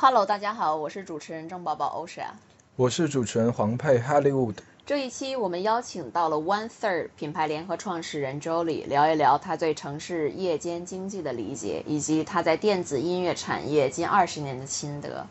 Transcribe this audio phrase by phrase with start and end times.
[0.00, 2.26] Hello，大家好，我是主持人郑宝宝 Osha。
[2.76, 4.54] 我是主持人黄佩 Hollywood。
[4.86, 15.26] 这一期我们邀请到了 One Third 品牌联合创始人 Jolie，聊一聊他对城市夜间经济的理解，以及他在电子音乐产业近二十年的心得。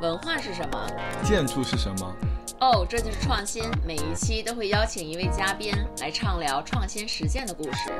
[0.00, 0.90] 文化是什么？
[1.22, 2.16] 建筑是什么？
[2.60, 3.62] 哦，这就是创新。
[3.86, 5.70] 每一期都会邀请一位嘉宾
[6.00, 7.92] 来畅聊创新实践的故事。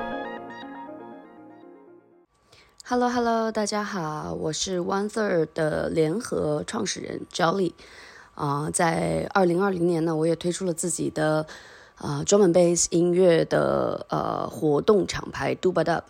[2.88, 7.72] Hello Hello，大家好，我是 One Third 的联合创始人 Jolly。
[8.36, 11.48] 啊，在二零二零年呢，我也推出了自己的
[11.96, 16.02] 啊专门 bass 音乐的呃活动厂牌 Dubadub。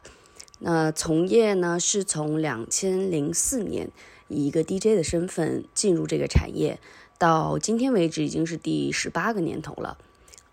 [0.58, 3.88] 那从业呢是从两千零四年
[4.28, 6.78] 以一个 DJ 的身份进入这个产业，
[7.16, 9.96] 到今天为止已经是第十八个年头了。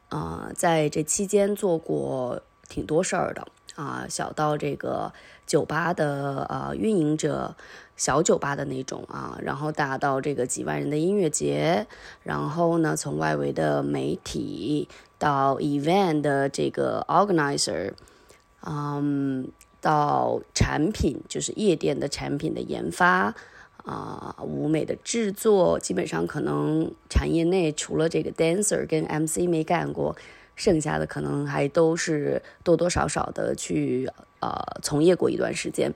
[0.08, 3.46] 啊，在这期间做过挺多事儿的
[3.76, 5.12] 啊，小到这个。
[5.46, 7.56] 酒吧的呃运营者，
[7.96, 11.86] 小酒吧的那种啊，然后大到这个几万人的音乐节，
[12.24, 17.94] 然后呢，从外围的媒体到 event 的这个 organizer，
[18.66, 19.48] 嗯，
[19.82, 23.36] 到产品就是夜店的产品的研发
[23.84, 30.16] 啊，舞美的制作，基本上可能产业内除了这个 dancer 跟 MC 没干过。
[30.56, 34.10] 剩下的可能还都是多多少少的去
[34.40, 35.92] 呃从业过一段时间，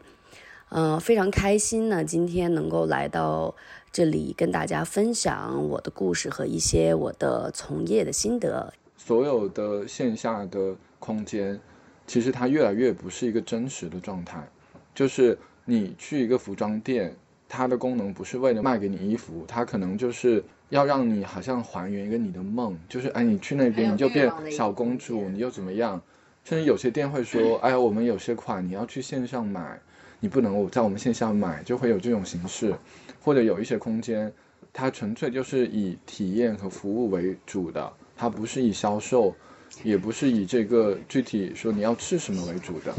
[0.69, 3.55] 嗯，非常开心呢，今天能够来到
[3.91, 8.73] 这里跟大家分享我的故事和一些我的从业的心得。
[8.95, 11.59] 所有的线下的空间，
[12.07, 14.47] 其实它越来越不是一个真实的状态，
[14.95, 17.15] 就是你去一个服装店，
[17.47, 20.43] 它的功能不是为了卖给你衣服，它可能就是。
[20.69, 26.01] 要让你好像还原一个你的梦，就是哎，你去那边你就变小公主，你又怎么样？
[26.43, 29.79] 甚至有些店会说， 哎，我们有些款你要去线上买，
[30.19, 32.73] 你不能在我们线下买，就会有这种形式。
[33.21, 34.31] 或者有一些空间，
[34.71, 39.35] 它纯粹就是以体验和服务为主的，它不是以销售，
[39.83, 42.93] 也不是以这个具体说你要吃什么为主的。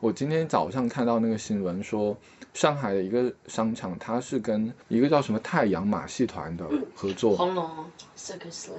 [0.00, 2.16] 我今天早上看到那个新闻说。
[2.54, 7.36] 上海的一个商场，它是跟一个叫什么太阳马戏团的合作。
[7.36, 7.68] 红龙
[8.16, 8.70] Circus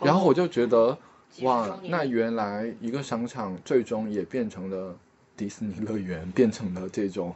[0.00, 0.96] 然后我就觉得，
[1.42, 4.96] 哇，那原来一个商场最终也变成了
[5.36, 7.34] 迪士尼乐园，变成了这种，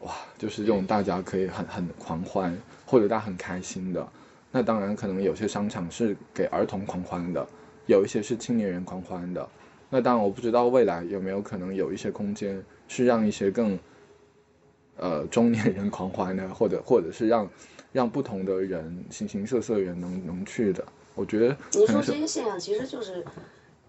[0.00, 4.04] 哇，就是这种大家可以很很狂欢，或者大家很开心的。
[4.50, 7.46] 那当然，可能有些商场是给儿童狂欢的，
[7.86, 9.48] 有一些是青年人狂欢的。
[9.92, 13.78] 那当然，我不知道未来有没有可能有一些空间是让一些更。
[14.98, 17.48] 呃，中年人狂欢呢，或者或者是让
[17.92, 21.56] 让不同的人、形形色色的人能能去的，我觉得。
[21.72, 23.24] 你说这些现象其实就是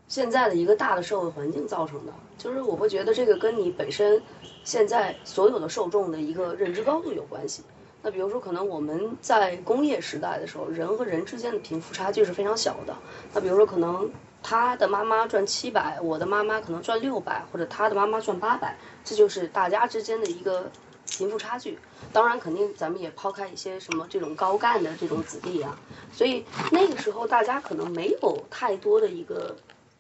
[0.08, 4.20] 现在的一个大的社会环境造成的，就是我会觉得这个跟你本身
[4.64, 7.62] 现在所有的受众的一个认知高度有关系。
[8.02, 12.96] 那比如说，可能我们在工业时代的时候，人和人之间的贫富差距是非常小的。
[13.34, 14.10] 那比如说，可能
[14.44, 20.70] 他的妈妈赚七百，我的妈妈可能赚六百，或者他的妈妈赚八百，这就是大家之间的一个。
[21.06, 21.78] 贫富差距，
[22.14, 25.78] 当然肯定咱们也抛开一些什么这种高干的这种子弟啊，
[26.14, 29.56] 所以那个时候大家可能没有太多的一个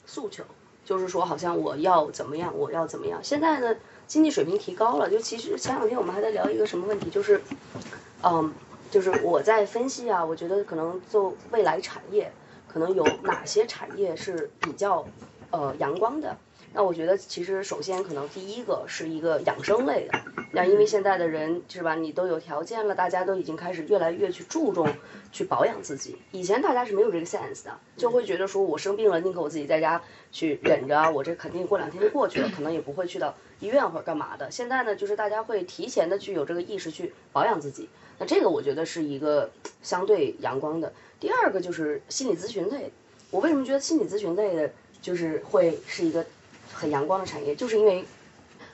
[0.06, 0.44] 诉求，
[0.86, 3.20] 就是说好像我要怎么样，我要怎么样。
[3.22, 3.75] 现在呢，
[4.08, 7.42] 经济水平提高了，就其实前两天我们还在聊一个什么问题，就是，
[8.24, 8.52] 嗯，
[8.90, 12.31] 就是我在分析啊，我觉得可能做未来产业，
[12.73, 15.06] 可能有哪些产业是比较
[15.51, 16.35] 呃阳光的。
[16.75, 20.19] 那我觉得，其实首先可能第一个是一个养生类的，
[20.53, 24.91] 那因为现在的人是吧，你都有条件了，大家都已经开始越来越去注重
[25.31, 26.17] 去保养自己。
[26.31, 30.01] 以前大家是没有这个 sense 的，就会觉得说我生病了，宁可我自己在家
[30.31, 34.50] 去忍着，我这肯定过两天就过去了，可能也不会去到医院或者干嘛的。
[34.50, 39.51] 现在呢，就是大家会提前的去有这个意识去保养自己，那这个我觉得是一个
[39.83, 40.91] 相对阳光的。
[41.23, 42.91] 第二个就是心理咨询类，
[43.31, 44.69] 我为什么觉得心理咨询类的
[45.01, 46.25] 就是会是一个。
[46.75, 48.03] 很阳光的产业，就是因为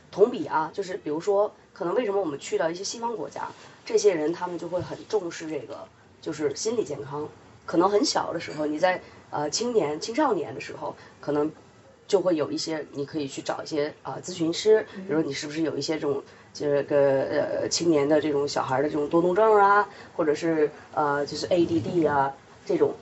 [0.09, 3.51] 同比啊，就是比如说，可能为什么我们去到一些西方国家，
[3.85, 5.85] 这些人他们就会很重视这个，
[6.21, 7.27] 就是心理健康。
[7.65, 9.01] 可能很小的时候，你在
[9.31, 11.51] 呃青年、青少年的时候，可能
[12.07, 16.23] 就会有一些，你可以去找一些啊咨询师，比如说你是不是有一些这种
[16.53, 17.23] 这个
[17.61, 22.33] 呃青年的这种小孩的这种多动症啊，或者是呃就是 ADD 啊
[22.65, 22.93] 这种。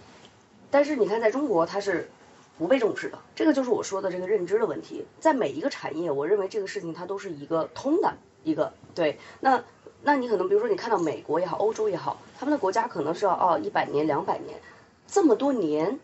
[0.70, 2.10] 但是你看，在中国它是。
[2.60, 5.06] 不被重视的，这个就是我说的这个认知的问题。
[5.20, 9.20] 在每一个产业，我认为这个事情它都是一个通的一个对。
[9.42, 9.64] 那
[10.02, 14.60] 那你可能比如说你看到美国也好，欧洲也好，他们的国家可能是要哦一百年、两百年，
[15.06, 16.00] 这么多年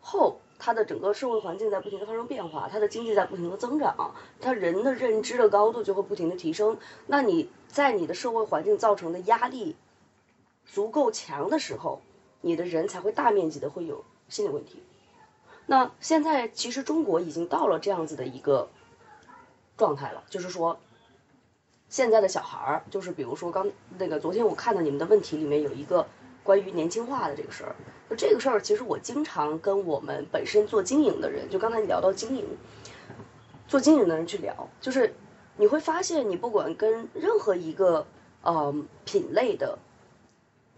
[0.00, 6.78] 后它的整个社会环境在不停的发生变化，它的经济在不停的增长，它人的认知的高度就会不停的提升。
[7.06, 9.74] 那你在你的社会环境造成的压力
[10.66, 12.02] 足够强的时候，
[12.42, 14.82] 你的人才会大面积的会有心理问题。
[15.66, 18.68] 那现在其实中国已经到了这样子的一个
[19.76, 20.78] 状态了，就是说，
[21.88, 26.06] 现在的小孩儿，就是比如说刚那个昨天我看到你们的问题里面有一个
[26.42, 27.76] 关于年轻化的这个事儿，
[28.16, 32.44] 这个事儿，其实我经常跟我们本身做经营的人，就刚才你聊到经营，
[33.68, 35.14] 做经营的人去聊，就是
[35.56, 38.06] 你会发现，你不管跟任何一个
[38.42, 38.74] 呃
[39.04, 39.78] 品类的。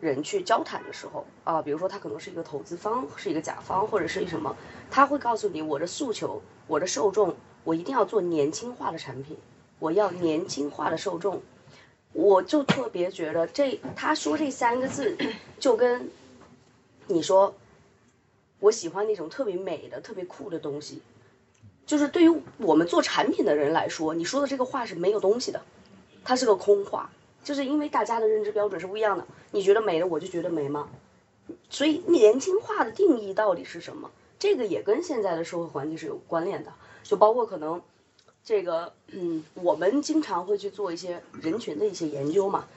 [0.00, 4.56] 人去交谈的时候啊，比如说他可能是一个投资方，是一个甲方，或者是什么，
[4.90, 9.36] 他会告诉你我的诉求，我的受众，我一定要做年轻化的产品，
[9.78, 11.40] 我要年轻化的受众，
[12.12, 15.16] 我就特别觉得这他说这三个字，
[15.60, 16.10] 就跟
[17.06, 17.54] 你说
[18.60, 21.02] 我喜欢那种特别美的、特别酷的东西，
[21.86, 25.62] 就是对于我们做产品的人来说，你说的这个话是没有东西的，
[26.24, 27.10] 它是个空话。
[27.44, 30.88] 就是因为大家的认知标准是不一样的，你觉得美的，我就觉得美吗？
[31.68, 34.12] 所以年轻化的定义到底是什么？
[34.38, 36.72] 这个也跟现在的社会环境是有关联的，
[37.02, 37.82] 就包括可能
[38.44, 42.68] 这个，嗯，我们经常会去做一些人群的一些研究嘛，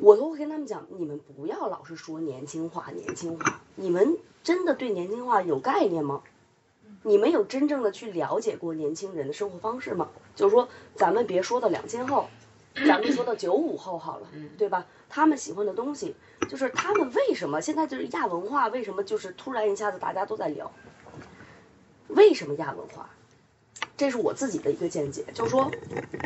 [0.00, 6.22] 我都会跟他们讲，你们不要老是说年轻化，年轻化，你们真的对年轻化有概念吗？
[7.02, 10.08] 你们有真正的去了解过年轻人的生活方式吗？
[10.34, 12.28] 就是说，咱们别说到两千后。
[12.86, 14.86] 咱们说到九五后好了，对吧？
[15.08, 16.14] 他们喜欢的东西，
[16.48, 18.68] 就是他们为什么现在就是亚文化？
[18.68, 20.70] 为什么就是突然一下子大家都在聊？
[22.06, 23.10] 为什么亚文化？
[23.96, 25.68] 这是我自己的一个见解，就是说，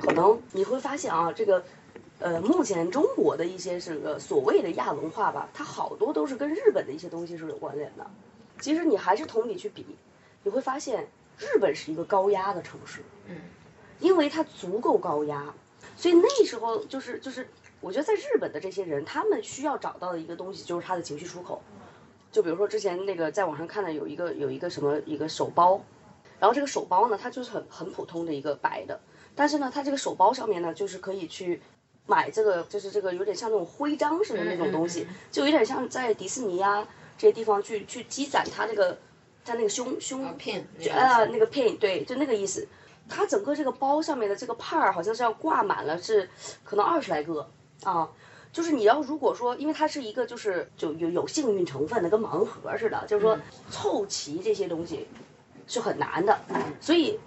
[0.02, 1.64] 可能你会发现啊，这个，
[2.20, 8.08] 呃，目前中国的一些这个所谓的亚文化吧，它好多都是跟日本的一些东西是有关联的。
[8.60, 9.84] 其实你还是同比去比，
[10.42, 11.08] 你会发现
[11.38, 13.36] 日本是一个高压的城市，嗯，
[13.98, 15.52] 因为它足够高压。
[15.96, 17.48] 所以那时候就是就是，
[17.80, 21.62] 我觉得在日本的这些人，他们需要找到的一个东西就是他的情绪出口。
[22.32, 25.82] 就比如说之前那个在网上看的有一个有一个什么一个手包，
[26.40, 29.00] 然后这个手包呢，它就是很很普通的一个白的，
[29.34, 31.60] 但是呢，它这个手包上面呢，就是可以去
[32.06, 36.86] 买这个就是这个有点像那种徽章似的那种东西，就有点像在迪士尼啊
[37.16, 38.98] 这些地方去去积攒它这个
[39.44, 42.66] 它那个胸胸片啊那个 pin 对，就那个意思。
[43.06, 46.30] 它整个这个包上面的这个帕儿好像是要挂满了，是
[46.62, 47.50] 可能二十来个
[47.82, 48.08] 啊。
[48.50, 55.06] 就是你要如果说，因为它是一个就是就有有幸运成分的，跟盲盒似的，就是说凑齐这些东西
[55.66, 56.40] 是很难的。
[56.80, 57.18] 所以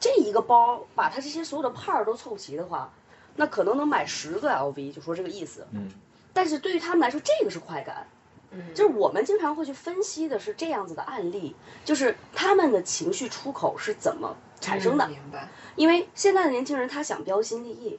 [0.00, 2.92] 这一个包把它这些所有的帕儿都凑齐的话，
[3.40, 5.66] 那可能能买十个 LV，就说这个意思。
[5.72, 5.90] 嗯。
[6.34, 8.06] 但是对于他们来说，这个是快感。
[8.50, 8.74] 嗯。
[8.74, 14.36] 就是我们经常会去分析的是这样子的案例，就是他们的情绪出口是怎么。
[14.60, 15.48] 产生的，明白。
[15.74, 17.98] 因为现在的年轻人他想标新立异，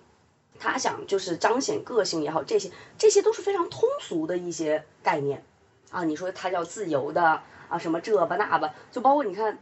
[0.59, 5.43] 他想就是彰显个性也好，这些这些都是非常通俗的一些概念
[5.89, 6.03] 啊。
[6.03, 9.57] 你说他叫自由的啊，什么这吧那吧，就包括你看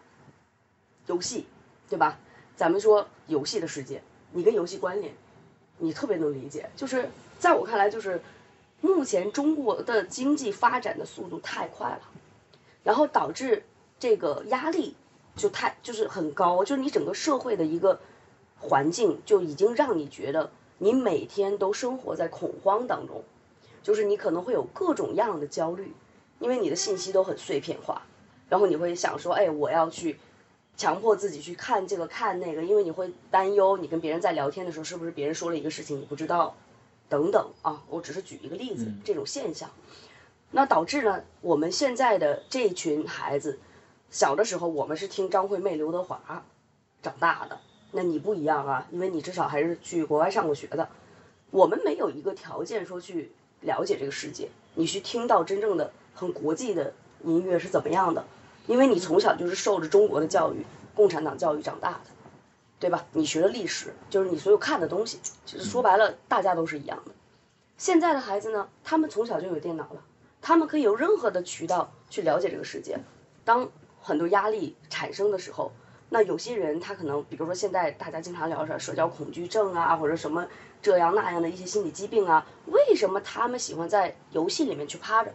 [1.05, 1.47] 游戏，
[1.89, 2.19] 对吧？
[2.57, 4.03] 咱们说游戏的世界，
[4.33, 5.15] 你跟游戏关联，
[5.79, 6.69] 你特别能理解。
[6.75, 7.09] 就是
[7.39, 8.21] 在我看来，就是
[8.81, 12.01] 目前中国的经济发展的速度太快了，
[12.83, 13.63] 然后导致
[13.99, 14.95] 这个压力。
[15.35, 17.97] 就太就是很高，就是你整个社会的一个
[18.59, 23.23] 环境就已经让你觉得你每天都生活在恐慌当中，
[23.81, 25.93] 就是你可能会有各种样的焦虑，
[26.39, 28.01] 因为你的信息都很碎片化，
[28.49, 30.19] 然后你会想说，哎，我要去
[30.79, 36.55] 强迫自己去看这个看那个，因为你会担忧你跟别人在聊天的时候是不是别人说了一个事情你不知道，
[37.09, 39.69] 等等啊，我只是举一个例子，这种现象，
[40.51, 43.59] 那导致呢，我们现在的这群孩子。
[44.09, 46.45] 小的时候，我们是听张惠妹、刘德华
[47.01, 47.59] 长大的。
[47.91, 50.87] 那你不一样啊，因为你至少还是去国外上过学的。
[51.51, 56.93] 我们没有一个条件说去了解这个世界，你去听到真正的很国际的
[57.25, 58.25] 音乐是怎么样的，
[58.69, 61.99] 因为你从小就是受着中国的教育、共产党教育长大的，
[62.79, 63.03] 对吧？
[63.13, 67.11] 你学的历史就是你所有看的东西，其实说白了，大家都是一样的。
[67.79, 70.03] 现在的孩子呢，他们从小就有电脑了，
[70.39, 72.99] 他们可以有任何的渠道去了解这个世界。
[73.43, 75.71] 当很多压力产生的时候，
[76.09, 80.45] 那有些人他可能，比如说现在大家经常聊着社交恐惧症啊，或者什么
[80.83, 85.33] 这样那样的一些心理疾病啊，为什么他们喜欢在游戏里面去趴着？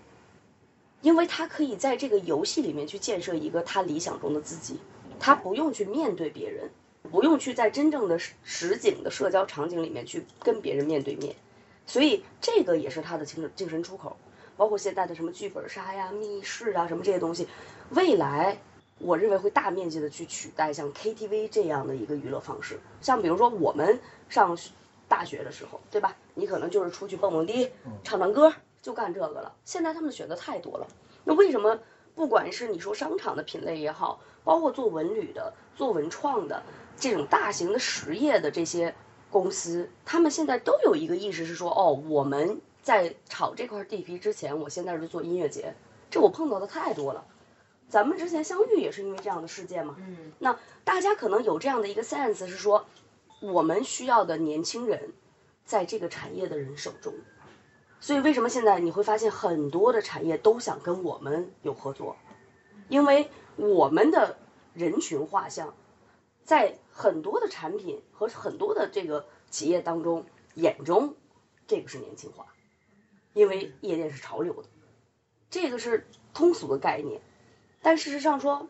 [1.05, 4.79] 因为他可以在这个游戏里面去建设一个他理想中的自己，
[5.21, 6.71] 他不用去面对别人，
[7.11, 11.37] 不用去在真正的实景的社交场景里面去跟别人面对面，
[11.85, 14.17] 所以这个也是他的精神精神出口。
[14.57, 17.49] 包括现在的什么剧本杀呀、密室啊，什么这些东西，
[17.91, 18.57] 未来
[18.99, 22.81] 我认为会大面积的去取代像 KTV 这样的一个娱乐方式。
[23.03, 24.57] 像比如说我们上
[25.07, 26.17] 大学的时候，对吧？
[26.33, 27.69] 你可能就是出去蹦蹦迪、
[28.05, 29.57] 唱唱歌，就干这个了。
[29.65, 30.87] 现在他们的选择太多了，
[31.25, 31.81] 那为什么
[32.15, 36.63] 不管是你说商场的品类也好，包括做文旅的、做文创的
[36.95, 38.95] 这种大型的实业的这些
[39.31, 45.75] 公司，他们现在都有一个意识是说，哦，我们在炒这块地皮之前，我现在是做音乐节。
[46.11, 47.25] 这我碰到的太多了。
[47.89, 49.97] 咱们之前相遇也是因为这样的事件嘛。
[49.99, 50.33] 嗯。
[50.39, 52.85] 那大家可能有这样的一个 sense 是说，
[53.41, 55.13] 我们需要的年轻人，
[55.65, 57.15] 在这个产业的人手中。
[58.05, 62.19] 所以为什么现在你会发现很多的产业都想跟我们有合作？
[62.91, 64.37] 因为我们的
[64.75, 65.73] 人群画像，
[66.45, 71.15] 在很多的产品和很多的这个企业当中眼中，
[71.67, 72.49] 这个是年轻化，
[73.33, 74.69] 因为夜店是潮流的，
[75.49, 77.23] 这个是通俗的概念。
[77.81, 78.69] 但事实上说，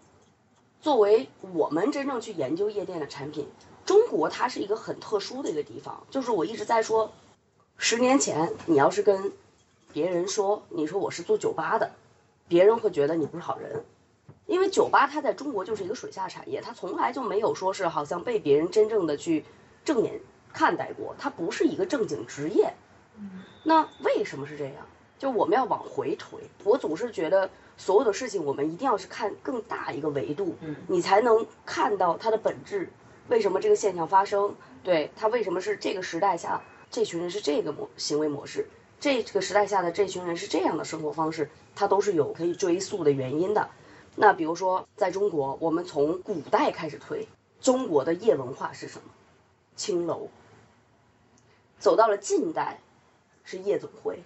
[0.81, 3.49] 作为我们真正去研究夜店的产品，
[3.85, 6.07] 中国它是一个很特殊的一个地方。
[6.09, 7.13] 就是我一直在说，
[7.77, 9.33] 十年前你要是跟
[9.93, 11.91] 别人说，你说我是做酒吧的，
[12.49, 13.85] 别人会觉得你不是好人，
[14.47, 19.45] 因为酒吧它在中国就是一个水下产业，它从来就没有说是好像被别人真正的去
[19.85, 20.21] 正眼
[20.53, 22.75] 看待过，它不是一个正经职业。
[23.65, 24.75] 那为什么是这样？
[25.19, 30.57] 就我们要往回推，我总是觉得所有的事情我们一定要是看更大一个维度，
[30.89, 32.91] 你才能看到它的本质，
[33.29, 34.55] 为什么这个现象发生？
[34.83, 36.63] 对它为什么是这个时代下
[36.95, 38.69] 这群人是这个模行为模式，
[39.01, 43.69] 这个时代下的这群人是这样的生活方式，它都是有可以追溯的原因的。
[44.15, 47.27] 那比如说在中国，我们从古代开始推，
[47.61, 49.11] 中国的夜文化是什么？
[49.75, 50.29] 青楼。
[51.81, 52.79] 走到了近代，
[53.43, 54.23] 是夜总会。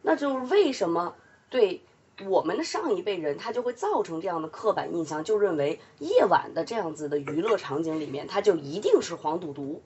[0.00, 1.16] 那就是为什么
[1.50, 1.82] 对
[2.24, 9.82] 我们的上一辈人，他就会造成这样的刻板印象，就认为夜晚的这样子的娱乐场景里面，它就一定是黄赌毒，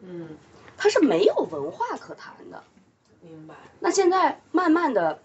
[0.00, 0.28] 嗯，
[0.76, 2.62] 它是没有文化可谈的。
[3.20, 3.54] 明白。
[3.80, 5.20] 那现在慢慢的，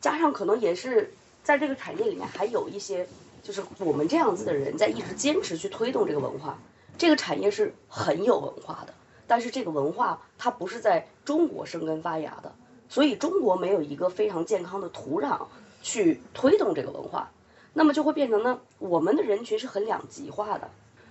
[0.00, 3.08] 加上可能也是在这个产业里面还有一些，
[3.42, 6.58] 就是我们这样子的人在一直坚持去推动这个文化，
[6.98, 8.94] 这个产业是很有文化的，
[9.26, 12.54] 但是这个文化它不是在中国生根发芽的。
[12.88, 15.46] 所以中国没有一个非常健康的土壤
[15.82, 17.32] 去推动这个文化，
[17.72, 20.70] 那么就会变成呢，我们的人群是很两极化的。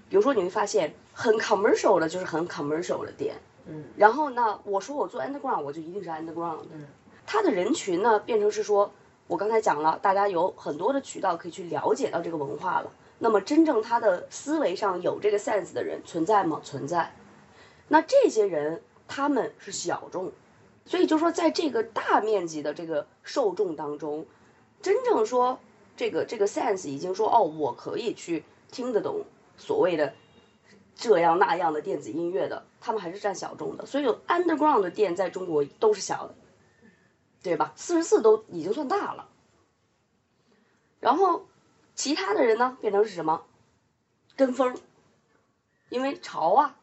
[0.09, 3.35] 比如说你会发现很 commercial 的，就是很 commercial 的店，
[3.67, 6.87] 嗯，然后呢，我说我做 underground，我就一定是 underground 的，嗯，
[7.25, 8.91] 它的人群呢变成是说，
[9.27, 12.91] 我刚才讲了，大家有很多的渠道可以去了解到这个文化了。
[13.17, 16.61] 那么真正他的思维上有这个 sense 的人存在吗？
[16.63, 17.13] 存在。
[17.87, 20.31] 那这些人他们是小众。
[20.87, 24.27] 所以就说，在这个大面积的这个受众当中，
[24.83, 25.57] 真正说
[25.97, 29.23] 这个这个 sense 已经说哦，我可以去听得懂
[29.57, 30.13] 所谓的
[30.95, 33.85] 这样那样的电子音乐的，他们还是占小众的。
[33.85, 36.35] 所以有 underground 的店在中国都是小的，
[37.43, 37.73] 对吧？
[37.75, 39.29] 四十四都已经算大了。
[40.99, 41.45] 然后
[41.93, 43.43] 其他的人呢，变成是什么？
[44.35, 44.75] 跟风，
[45.89, 46.77] 因为潮啊。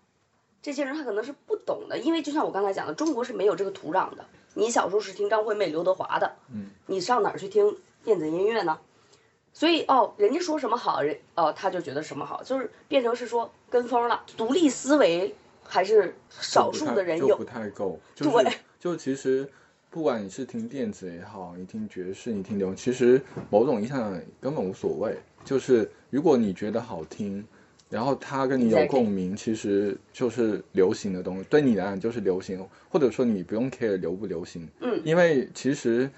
[0.60, 4.24] 这些人他可能是不懂的，因为就像我刚才讲的，中国是没有这个土壤的。
[4.54, 8.78] 你小时候是听张惠妹、刘德华的，嗯，你上哪儿去听电子音乐呢？
[9.52, 14.22] 所以哦，人家说什么好，人哦他就觉得什么好，就是变成是说跟风了。
[14.36, 17.98] 独立思维还是少数的人有，不太够。
[18.16, 19.48] 对，就其实
[19.90, 25.16] 不管你是听电子也好，你听爵士，你听流，其实某种意义上根本无所谓。
[25.44, 27.44] 就是如果你觉得好听。
[27.90, 36.08] 然后他跟你有共鸣，其实就是流行的东西，对你来讲就是流行，或者说你不用 care 流不流行，嗯，因为其实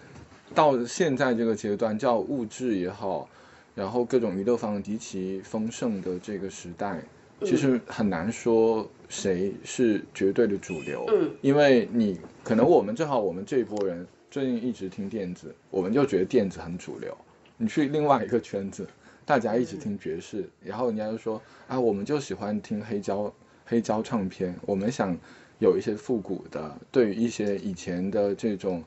[0.54, 3.28] 到现在这个阶段，叫物质也好，
[3.75, 7.02] 然后各种娱乐方极其丰盛的这个时代，
[7.40, 17.16] 其实很难说谁是绝对的主流，嗯，因为你可能我们正好我们这一波人最近一直听电子，我们就觉得电子很主流，
[17.56, 18.87] 你去另外一个圈子。
[19.26, 23.32] 大家一起听爵士，然后人家就说啊，我们就喜欢听黑胶
[23.64, 25.16] 黑胶唱片，我们想
[25.61, 28.84] 有一些复古的，对于一些以前的这种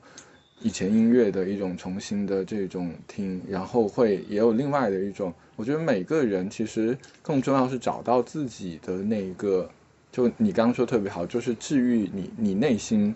[0.60, 9.70] 以前音乐的一种重新的这种听，然后会也有另外的一种，我觉得每个人其实更重要是找到自己的那个，
[10.10, 13.14] 就你刚刚说特别好，就是治愈你你内心，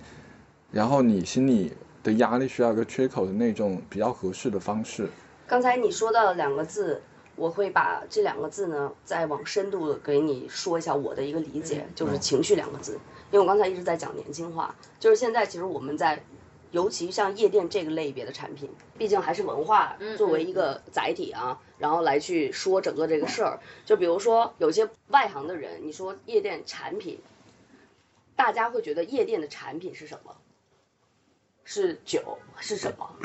[0.71, 1.73] 然后你心里
[2.03, 5.09] 的压力需要一个缺口的那种比较合适的方式。
[5.47, 7.03] 刚才你说到两个字。
[7.35, 12.93] 我会把这两个字呢，再往深度的给你说一下我的一个理解，就是情绪两个字。
[13.31, 16.23] 因为我刚才一直在讲年轻化，就是现在其实我们在
[16.73, 23.61] 尤其像夜店这个类别的产品，毕竟还是文化作为一个载体啊，然后来去说整个这个事儿。
[23.87, 27.21] 就比如说有些外行的人，你说夜店产品，
[28.35, 30.35] 大家会觉得夜店的产品是什么？
[31.65, 33.17] 是酒是什么？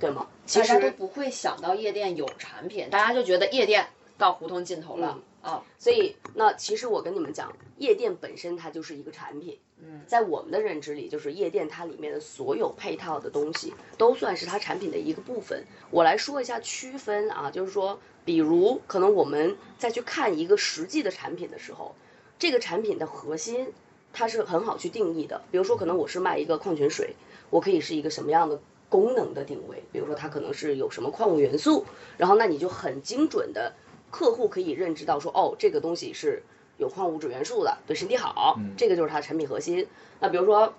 [0.00, 0.26] 对吗？
[0.46, 3.86] 其大家都，不会想到夜店有产品，大家就觉得夜店
[4.18, 5.62] 到胡同尽头了啊。
[5.78, 9.58] 所以那其实我跟你们讲，夜店本身它就是一个产品。
[9.78, 15.64] 嗯，在我们的认知里，就是夜店它里面的所有配套的东西，都算是它产品的一个部分。
[15.90, 21.94] 我来说一下区分啊，就是说，比如可能我们再去看一个实际的产品的时候，
[22.38, 23.74] 这个产品的核心
[24.14, 25.42] 它是很好去定义的。
[25.50, 27.14] 比如说，可能我是卖一个矿泉水，
[27.50, 29.84] 我可以是一个什么样的功能的定位？
[29.92, 31.84] 比如说，它可能是有什么矿物元素，
[32.16, 33.74] 然后那你就很精准的，
[34.16, 36.42] 客户可以认知到说，哦，这个东西是
[36.78, 39.86] 有矿物质元素的，对身体好，这个就是它的产品核心。
[40.20, 40.72] 那比如说，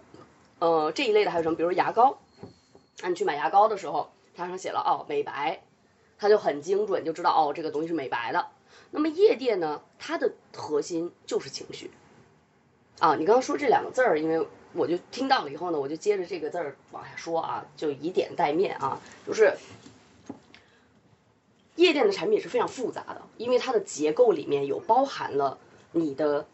[0.58, 1.56] 呃，这一类的还有什么？
[1.56, 2.18] 比如牙膏，
[3.04, 5.62] 那你去买牙膏的时候，它上写了哦美白，
[6.18, 8.48] 它就很精准，就知道哦这个东西是美白的。
[8.90, 11.92] 那么夜店呢，它的核心就是情绪。
[12.98, 19.54] 啊，你刚刚说这两个字儿，因为我就听到了以后呢，我就接着这个字儿往下说啊，就以点带面啊，就是
[21.78, 25.58] 夜店的产品是非常复杂的，因为它的结构里面有包含了
[25.94, 26.46] 你的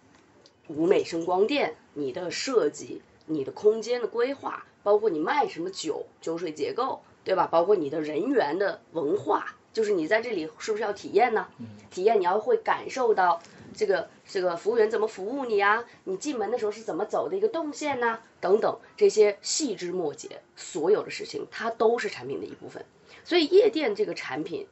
[0.68, 7.48] 舞美声光电、你的设计、你的空间的规划，包括你卖什么酒、酒水结构，对吧？
[7.48, 11.48] 包括你的人员的文化，就是你在这里是不是要体验呢？
[11.90, 13.42] 体验你要会感受到
[13.74, 22.86] 这个这个服务员怎么服务你啊，你进门的时候是怎么走的一个动线呐、等等这些细枝末节，所有的事情它都是产品的一部分。
[23.24, 24.68] 所以夜店这个产品，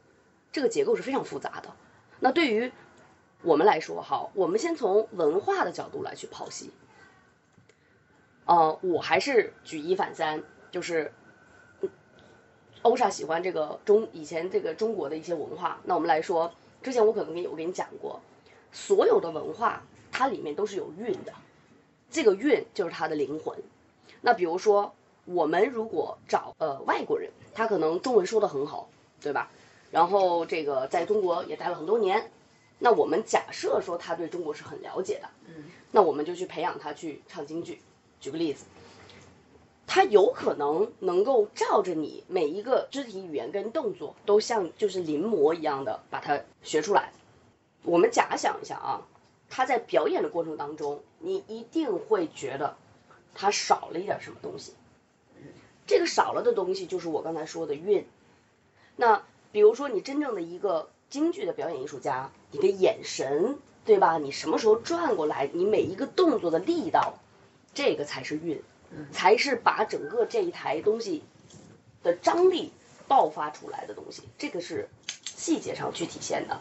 [0.52, 1.70] 这个结构是非常复杂的。
[2.20, 2.70] 那对于
[3.42, 6.70] 我们来说，哈，我们先从文化的角度来去剖析。
[8.44, 11.12] 呃，我还是举一反三，就是
[12.82, 15.80] 欧莎喜欢这个中以前这个中国的一些文化。
[15.84, 18.20] 那我们来说，之前我可能给我给你讲过，
[18.72, 21.32] 所有的文化它里面都是有韵的，
[22.10, 23.56] 这个韵就是它的灵魂。
[24.20, 24.94] 那比如说，
[25.24, 28.88] 我们如果找呃外国人，他可能中文说的很好，
[29.20, 29.50] 对吧？
[29.92, 32.32] 然后这个在中国也待了很多年，
[32.80, 37.80] 那我们假设说他对中国是很了解的，嗯，那我们就去培养他去唱京剧。
[38.18, 38.64] 举个例子，
[39.86, 47.12] 他有可能能够照着你每一个肢体语言跟动作，都像就是临摹一样的把它学出来。
[47.82, 49.02] 我们假想一下啊，
[49.50, 52.76] 他在表演的过程当中，你一定会觉得
[53.34, 54.72] 他少了一点什么东西。
[55.86, 58.06] 这个少了的东西就是我刚才说的韵。
[58.94, 64.18] 那比如说你真正的一个京剧的表演艺术家，你的眼神，对吧？
[64.18, 67.18] 你什么时候转过来，你每一个动作的力道，
[67.74, 68.62] 这个才是韵，
[69.12, 71.22] 才是把整个这一台东西
[72.02, 72.72] 的张力
[73.06, 74.22] 爆发出来的东西。
[74.38, 74.88] 这个是
[75.24, 76.60] 细节上去体现的，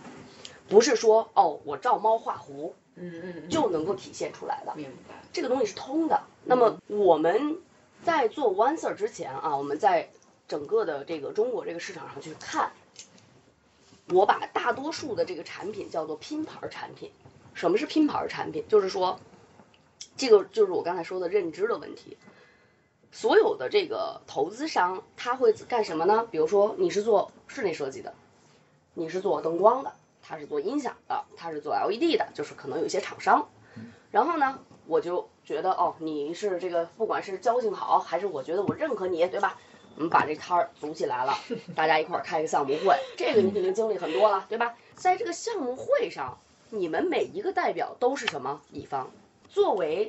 [0.67, 4.73] 不是说哦，我照猫画虎嗯嗯，就能够体现出来的。
[4.75, 5.15] 明白。
[5.32, 6.23] 这个东西是通的。
[6.43, 7.58] 那么我们
[8.04, 10.10] 在做 One Sir 之前啊，我们在
[10.47, 12.73] 整个的这个中国这个市场上去看，
[14.12, 17.12] 我把大多数的这个产品叫做拼盘产品。
[17.54, 18.63] 什么是拼盘产品？
[18.67, 19.19] 就是说，
[20.15, 22.17] 这个就是我刚才说的认知的问题。
[23.12, 26.26] 所有的这个投资商他会干什么呢？
[26.32, 28.13] 比如说你是做室内设计的，
[28.93, 33.50] 你是做灯光的，他是做音响的，他是做 LED 的，就是可能有一些厂商。
[34.12, 39.60] 然后呢，我就觉得哦，你是这个不管是交情好，还是我觉得我认可你，对吧？
[40.01, 41.37] 我们把这摊儿组起来了，
[41.75, 44.73] 大家一块儿开个项目会，这个你肯定经历很多了，对吧？
[44.95, 46.39] 在这个项目会上，
[46.71, 49.11] 你们每一个代表都是什么乙方？
[49.47, 50.07] 作为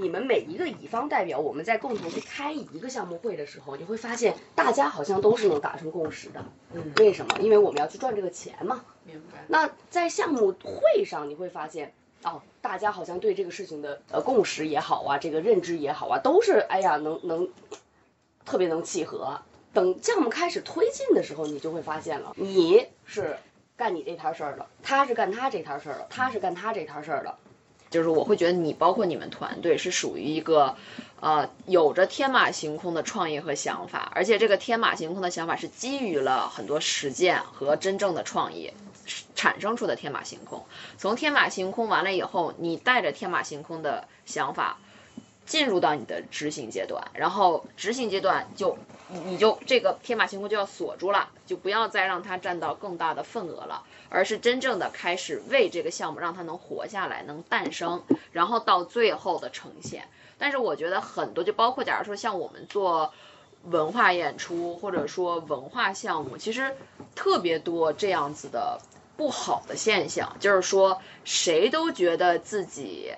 [0.00, 6.44] 你们每一个乙方代表，我们在共同去开一个项目会的时候，你会发现大家好像都是能达成共识的。
[6.72, 7.40] 嗯，为什么？
[7.40, 8.84] 因为我们要去赚这个钱嘛。
[9.04, 9.44] 明白。
[9.48, 17.48] 那在项目会上，你会发现，哦，大家好像对这个事情的呃共识也好啊，这个认知也好啊，都是哎呀能能
[18.44, 19.40] 特别能契合。
[19.72, 23.36] 等项目开始推进的时候，你就会发现了，你是
[23.76, 27.34] 干你这摊事儿的，他是干他这摊事儿的，他是干他这摊事儿的。
[27.90, 30.76] 就是我会觉得你包括你们团队是属于一个，
[31.20, 38.72] 呃，有着天马行空的创意和想法，而且这个天马行空的想法是基于了很多实践和真正的创意
[39.34, 40.64] 产生出的天马行空。
[40.96, 44.78] 从天马行空完了以后，你带着天马行空的想法
[45.52, 53.82] 进入到你的执行阶段，然后执行阶段就你你就这个天马行空就要锁住了，就不要再让它占到更大的份额了。
[54.08, 60.08] 而是真正的开始为这个项目让它能活下来，能诞生，然后到最后的呈现。
[60.38, 63.12] 但是我觉得很多，就包括假如说像我们做
[63.64, 66.74] 文化演出或者说文化项目，其实
[67.14, 68.80] 特别多这样子的
[69.18, 73.12] 不好的现象，就是说谁都觉得自己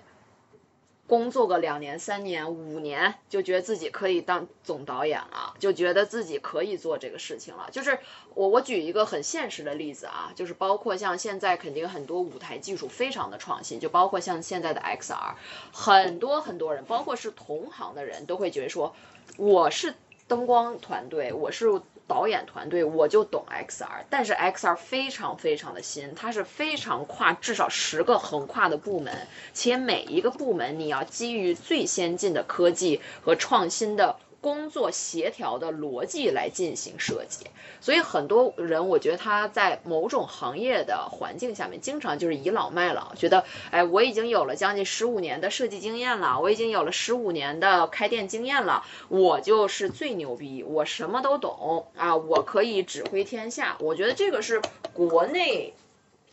[1.06, 7.68] 工作个两年、三年、五年，就觉得自己可以当总导演了，就觉得自己可以做这个事情了。
[7.70, 7.98] 就是
[8.34, 15.34] 我我举一个很现实的例子啊，就是包括像现在肯定很多舞台技术非常的创新，就包括像现在的 XR，
[15.72, 18.94] 很多很多人，包括是同行的人都会觉得说，
[19.36, 19.94] 我是。
[20.26, 34.16] 灯光团队，我是导演团队，我就懂 XR，但是 XR 非常非常的新，它是非常跨至少十个横跨的部门，且每一个部门你要基于最先进的科技和创新的。
[34.44, 37.46] 工作协调的逻辑来进行设计，
[37.80, 53.78] 所以很多人我觉得他在某种行业的环境下面，经常就是倚老卖老，觉得哎，我已经有了将近十五年的设计经验了，我已经有了十五年的开店经验了，我就是最牛逼，我什么都懂啊，我可以指挥天下。
[53.80, 54.60] 我觉得这个是
[54.92, 55.72] 国内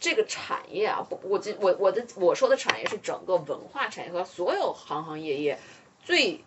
[0.02, 5.58] 这个产业啊，我这我我的我说的产业是整个文化产业和所有行行业业
[6.04, 6.44] 最。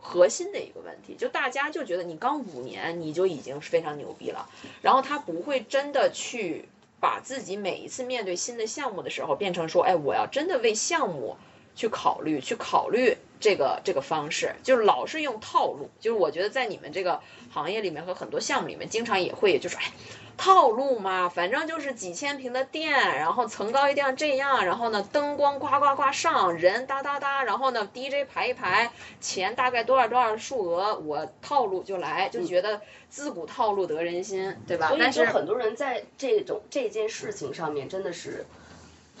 [0.00, 4.48] 核心的一个问题，就大家就觉得你刚五年你就已经是非常牛逼了，
[4.82, 6.68] 然后他不会真的去
[7.00, 11.36] 把自己每一次面对新的项目的时候变成说，哎，我要真的为项目
[11.74, 15.90] 去考虑，去考虑这个这个方式，就是老是用套路。
[16.00, 17.20] 就是我觉得在你们这个
[17.52, 19.92] 行业里面和很多项目里面，经常也会就是哎。
[20.42, 34.90] 套路嘛，反正就是几千平的店，然后层高一定要这样，然后呢灯光呱呱呱上，人哒哒哒，然后呢 DJ 排一排，钱大概多少多少数额，我套路就来，就觉得自古套路得人心，对吧？
[34.98, 38.46] 但是很多人在这种这件事情上面真的是。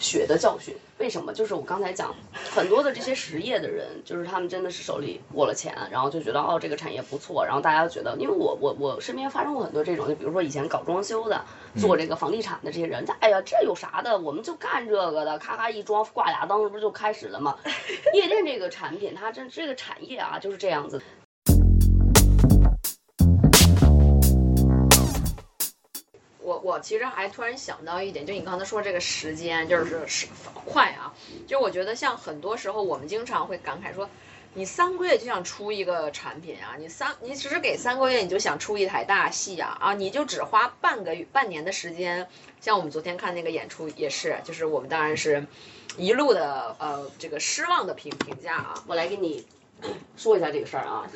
[0.00, 1.32] 血的教训，为什么？
[1.32, 11.44] 就是我刚才讲，很多的这些实业的人，就是他们真的是手里握了钱，然后就觉得哦，这个产业不错，然后大家觉得，因为我我我身边发生过很多这种，就比如说以前搞装修的，
[11.76, 14.18] 做这个房地产的这些人，哎呀，这有啥的？
[14.18, 17.58] 我们就干这个的，咔咔一装，挂俩灯，不是就开始了吗？
[18.14, 21.02] 夜店这个产品，它真这个产业啊，就是这样子。
[26.80, 31.14] 其实还突然想到一点，就你刚才说这个时间就是是快啊，
[31.46, 34.08] 就我觉得像很多时候我们经常会感慨说，
[34.54, 42.28] 你三个月就想出一个产品啊，你三你只是给三个月你就想出一台大戏啊啊，你就只花半个月半年的时间，
[42.60, 45.46] 像我们昨天看那个演出也是，就是我们当然是
[45.96, 49.46] 一路的呃这个失望的评评价啊，我来给你。
[50.14, 51.08] 说一下这个事儿啊，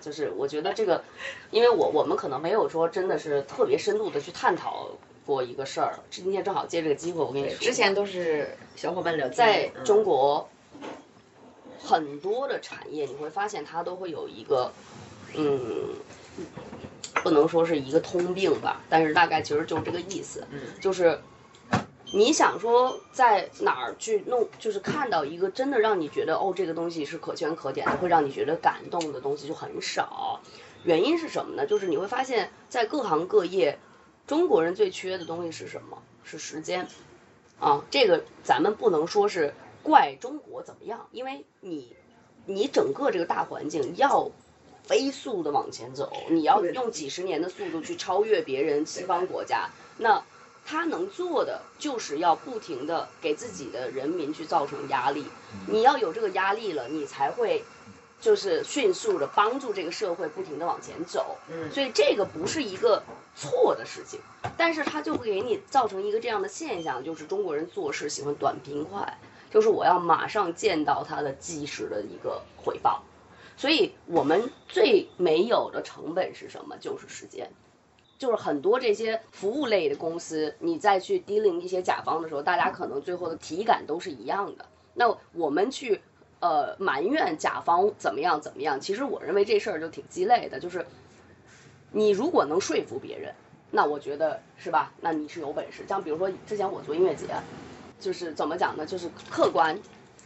[0.00, 1.04] 就是我觉得这个，
[1.50, 4.88] 因为我我们可能没有说真的是特别深度的去探讨
[5.26, 5.98] 过一个事儿。
[6.10, 9.36] 今天正好借这个机会，我跟你说，之前都是小伙伴聊天。
[9.36, 10.48] 在中国，
[11.82, 14.72] 很多的产业你会发现它都会有一个，
[15.34, 15.94] 嗯，
[17.22, 20.46] 不能说是一个通病吧，但是大概其实就是这个意思，
[20.80, 21.18] 就是。
[22.12, 30.40] 你想说在哪儿去弄，就是看到一个真的让你觉得哦，这个东西是可圈可点的，会让你觉得感动的东西就很少。
[30.84, 31.66] 原因是什么呢？
[31.66, 33.76] 就是你会发现在各行各业，
[34.26, 36.02] 中国人最缺的东西是什么？
[36.24, 36.88] 是时间。
[37.60, 41.94] 啊，这个咱们不能说是怪中国怎么样，因为你，
[42.44, 44.30] 你整个这个大环境要
[44.84, 50.22] 飞速的往前走，你要用几十年的速度去超越别人西方国家，那。
[50.68, 55.24] 他能做的就是要不停的给自己的人民去造成压力，
[55.68, 57.62] 你要有这个压力了，你才会
[58.20, 61.36] 就是迅速的帮助这个社会不停的往前走。
[61.48, 63.02] 嗯，所以这个不是一个
[63.34, 64.20] 错的事情，
[64.56, 69.18] 但是它就会给你造成一个这样的现象，就是中国人做事喜欢短平快，
[69.50, 73.02] 就是我要马上见到它的即时的一个回报，
[73.56, 76.76] 所以我们最没有的成本是什么？
[76.78, 77.50] 就是时间。
[78.18, 84.64] 就是很多这些服务类的公司，你再去 dealing 一些甲方的时候，大家可能最后的体感都是一样的。
[84.94, 86.00] 那我们去
[86.40, 90.60] 呃埋怨甲方怎么样怎么样，其实我认为这事儿就挺鸡肋的。
[90.60, 90.86] 就是
[91.92, 93.34] 你如果能说服别人，
[93.70, 94.92] 那我觉得是吧？
[95.00, 95.84] 那你是有本事。
[95.88, 97.26] 像比如说之前我做音乐节，
[97.98, 98.86] 就是怎么讲呢？
[98.86, 99.78] 就是客观，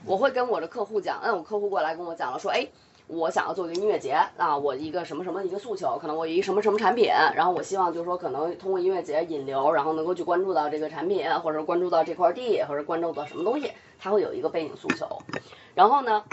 [0.04, 2.68] 我会跟我的客户讲，嗯，我客户过来跟我讲了，说，哎。
[3.12, 15.18] 我想要做一个音乐节啊，我一个什么什么一个诉求，可能我一个什么什么产品，然后我希望就是说可能通过音乐节引流，然后能够去关注到这个产品，或者关注到这块地，或者关注到什么东西，他会有一个背景诉求。
[15.74, 16.24] 然后呢，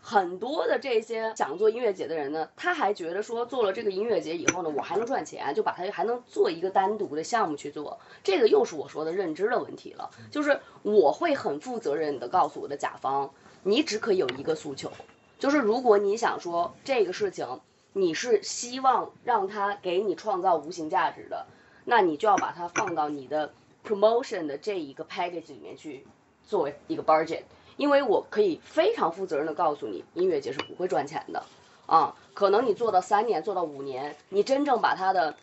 [0.00, 8.00] 很多的这些想做音乐节的人呢，他还觉得说做了这个音乐节以后呢，我还能赚钱，就把它还能做一个单独的项目去做。
[8.24, 13.30] 这个又是我说的认知的问题了，就是我会很负责任的告诉我的甲方，
[13.62, 14.90] 你只可以有一个诉求。
[15.38, 17.60] 就是如果你想说这个事情
[17.92, 21.46] 你是希望让它给你创造无形价值的，
[21.84, 23.52] 那你就要把它放到你的
[23.86, 26.06] promotion 的这一个 package 里面去
[26.44, 27.42] 作为一个 budget。
[27.76, 31.44] 因为我可以非常负责任的告诉你，音乐节是不会赚钱的
[31.86, 32.16] 啊。
[32.34, 35.36] 可能你做到三年，做到五年，你真正把它的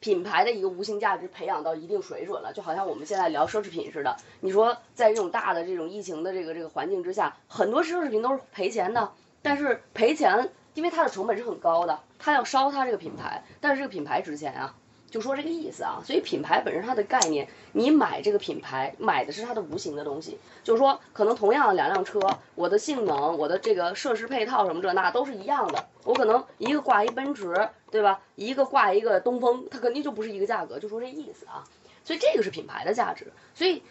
[0.00, 4.16] 品牌的一个无形价值培养到一定水准了，就好像我们现在聊奢侈品似的。
[4.40, 14.74] 你说在这种大的这种疫情的这个这个环境之下，很多奢侈品都是赔钱的，但是赔钱，因为它的成本是很高的，它要烧它这个品牌，但是这个品牌值钱啊。
[15.10, 22.20] 就说这个意思啊，所以品牌本身它的概念，你买这个品牌买的是它的无形的东西，就是说可能同样两辆车，
[22.54, 28.20] 我的性能、我的这个设施配套什么这那都是一样的，我可能一个挂一奔驰，对吧？
[28.34, 31.64] 一个挂一个东风，它肯定就不是一个价格，就说这意思啊。
[32.04, 33.82] 所以这个是品牌的价值，所以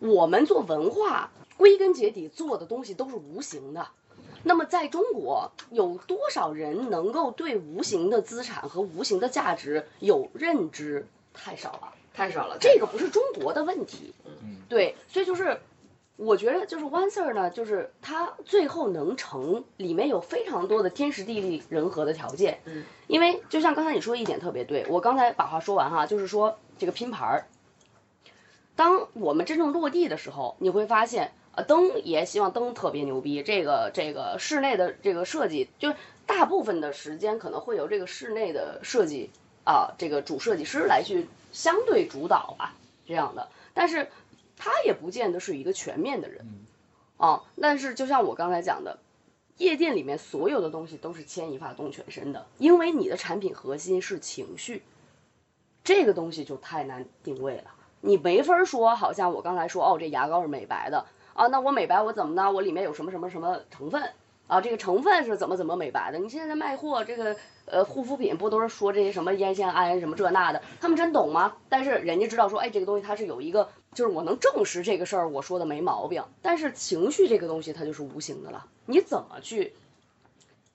[0.00, 3.88] 我们做文化，归根结底做的东西都是无形的。
[4.44, 11.06] 那么在中国，有多少人能够对无形的资产和无形的价值有认知？
[11.34, 12.56] 太少了，太少了。
[12.60, 15.60] 这个不是中国的问题，嗯，对，所以就是
[16.16, 22.60] 我觉得就是 One Sir 呢，就是他最后能成，里面有非常多的天时地利人和的条件。
[22.64, 27.46] 嗯，因为就像刚才你说一点特别对，我刚才把话说完哈，就是说这个拼盘儿，
[28.76, 31.32] 当我们真正落地的时候，你会发现。
[31.66, 39.30] 灯也希望灯特别牛逼，这个这个室内的这个设计，就是大部分的时间可能会由这个室内的设计
[39.64, 42.74] 啊，这个主设计师来去相对主导吧，
[43.06, 43.48] 这样的。
[43.74, 44.08] 但是
[44.56, 46.46] 他也不见得是一个全面的人
[47.16, 47.42] 啊。
[47.60, 48.98] 但是就像我刚才讲的，
[49.56, 54.82] 夜店里面所有的东西都是牵一发动全身的，因为你的产品核心是情绪，
[55.82, 57.74] 这个东西就太难定位了。
[58.00, 61.06] 你没法说，好像我刚才说，哦，这牙膏是美白的。
[61.38, 62.50] 啊，那我美白我怎么呢？
[62.50, 64.10] 我里面有什么什么什么成分
[64.48, 64.60] 啊？
[64.60, 66.18] 这个成分是怎么怎么美白的？
[66.18, 70.60] 你现在卖货这个呃护肤品不都是说这些什么烟酰胺什么这那的？
[70.80, 71.54] 他们真懂吗？
[71.68, 76.24] 但是人家知道说，哎，这个东西它是有一个，就是我能证实这个事儿，我说的没毛病。
[76.42, 79.74] 但是情绪这个东西它就是无形的了，你怎么去，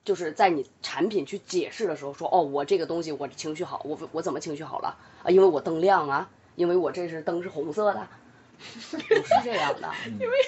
[0.02, 5.28] 就是在你产品去解释的时候说，哦，我这个东西我情绪好，我我怎么情绪好了啊？
[5.28, 8.08] 因为我灯亮啊，因为我这是灯是红色的。
[8.90, 9.90] 不是这样的，
[10.20, 10.38] 因为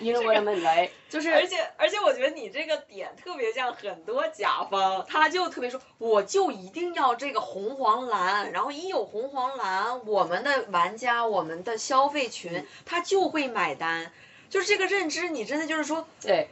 [0.00, 14.10] 因为我们来就是，而且而且我觉得你这个点特别像很多甲方，他就特别说，我就一定要这个红黄蓝，然后一有红黄蓝，我们的玩家我们的消费群他就会买单，
[14.50, 16.48] 就是这个认知，你真的就是说对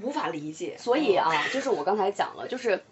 [0.00, 0.76] 无法理解。
[0.78, 2.84] 所以啊，就是我刚才讲了，就是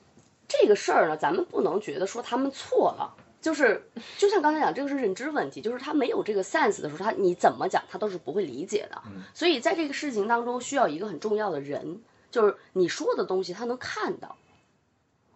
[0.48, 3.14] 这个事儿呢，咱们不能觉得说他们错了。
[3.42, 3.82] 就是，
[4.16, 9.02] 就像刚才讲，这个是认知问题，就是他没有这个 sense 的时候，他你怎么讲他都是不会理解的。
[9.34, 12.00] 所以在这个事情当中，需要一个很重要的人，
[12.30, 14.36] 就是你说的东西他能看到，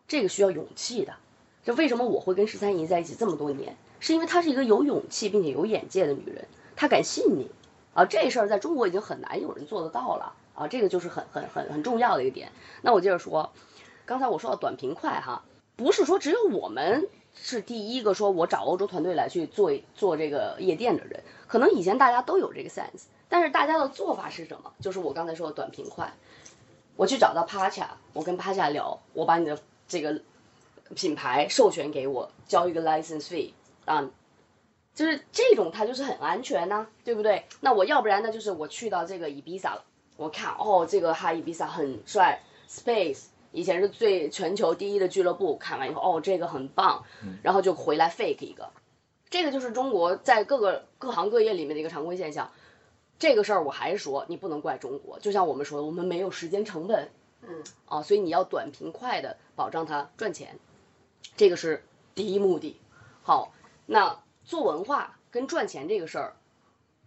[0.07, 1.15] 这个需要勇气的。
[1.65, 7.51] 就为什么我会跟十三姨在一起这么多年，是因为她是一个有勇气并且有眼界的女人，她敢信你
[7.93, 8.05] 啊。
[8.05, 12.53] 这事儿在中国已经很难有人做得到了啊，这个就是很很很很重要的一个点。
[12.83, 13.53] 那我接着说，
[14.05, 15.43] 刚才我说到短平快哈，
[15.75, 17.09] 不是说只有我们。
[17.41, 24.73] 是第一个说，我找欧洲团队来去做做这个夜店的人，可能以前大家都有这个 sense，但是大家的做法是什么？
[24.81, 26.13] 就是我刚才说的短平快。
[26.97, 30.23] 我去找到 Pacha，我跟 Pacha 聊，我把你的这个
[30.95, 33.53] 品牌授权给我，交一个 license fee
[33.85, 34.11] 啊，
[34.95, 37.45] 就是这种它就是很安全呐，对不对？
[37.61, 39.85] 那我要不然呢，就是我去到这个 Ibiza 了，
[40.17, 43.25] 我看哦，这个哈 Ibiza 很帅，space。
[43.57, 47.05] 以前是最全球第一的俱乐部，看完以后哦，这个很棒，
[47.43, 48.69] 然后就回来 fake 一个，
[49.31, 52.53] 这个就是中国在各个各行各业里面的一个常规现象。
[53.19, 57.09] 这个事儿我还是说，你不能怪中国，就像我们说的，我们没有时间成本，
[57.41, 60.59] 嗯，啊，所以你要短平快的保障它赚钱，
[61.35, 61.83] 这个是
[62.15, 62.79] 第一目的。
[63.23, 63.55] 好，
[63.87, 66.37] 那做文化跟赚钱这个事儿，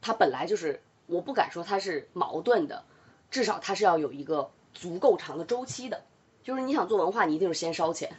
[0.02, 2.86] 它本来就是我不敢说它是矛盾的，
[3.30, 6.02] 至少它是要有一个足够长的周期的。
[6.44, 8.12] 就是你想做文化，你一定是先烧钱，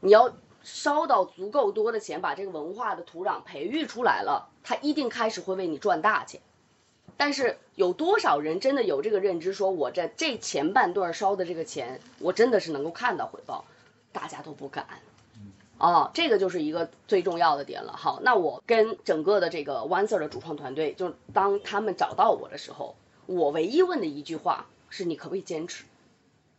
[0.00, 0.32] 你要
[0.62, 6.40] 烧到足够多的钱，把这个文化的土壤培育出来了，它一定开始会为你赚大钱。
[7.16, 13.64] 但是有多少人真的有这个认知，说我这这前半段烧的这个钱，我真的是能够看到回报？
[14.12, 14.86] 大家都不敢。
[15.78, 17.92] 哦，这个就是一个最重要的点了。
[17.96, 22.94] 好，那我跟整个的这个 One Sir 的主创团队，就当他们找到我的时候，
[23.26, 25.84] 我唯一问的一句话是：你可不可以坚持？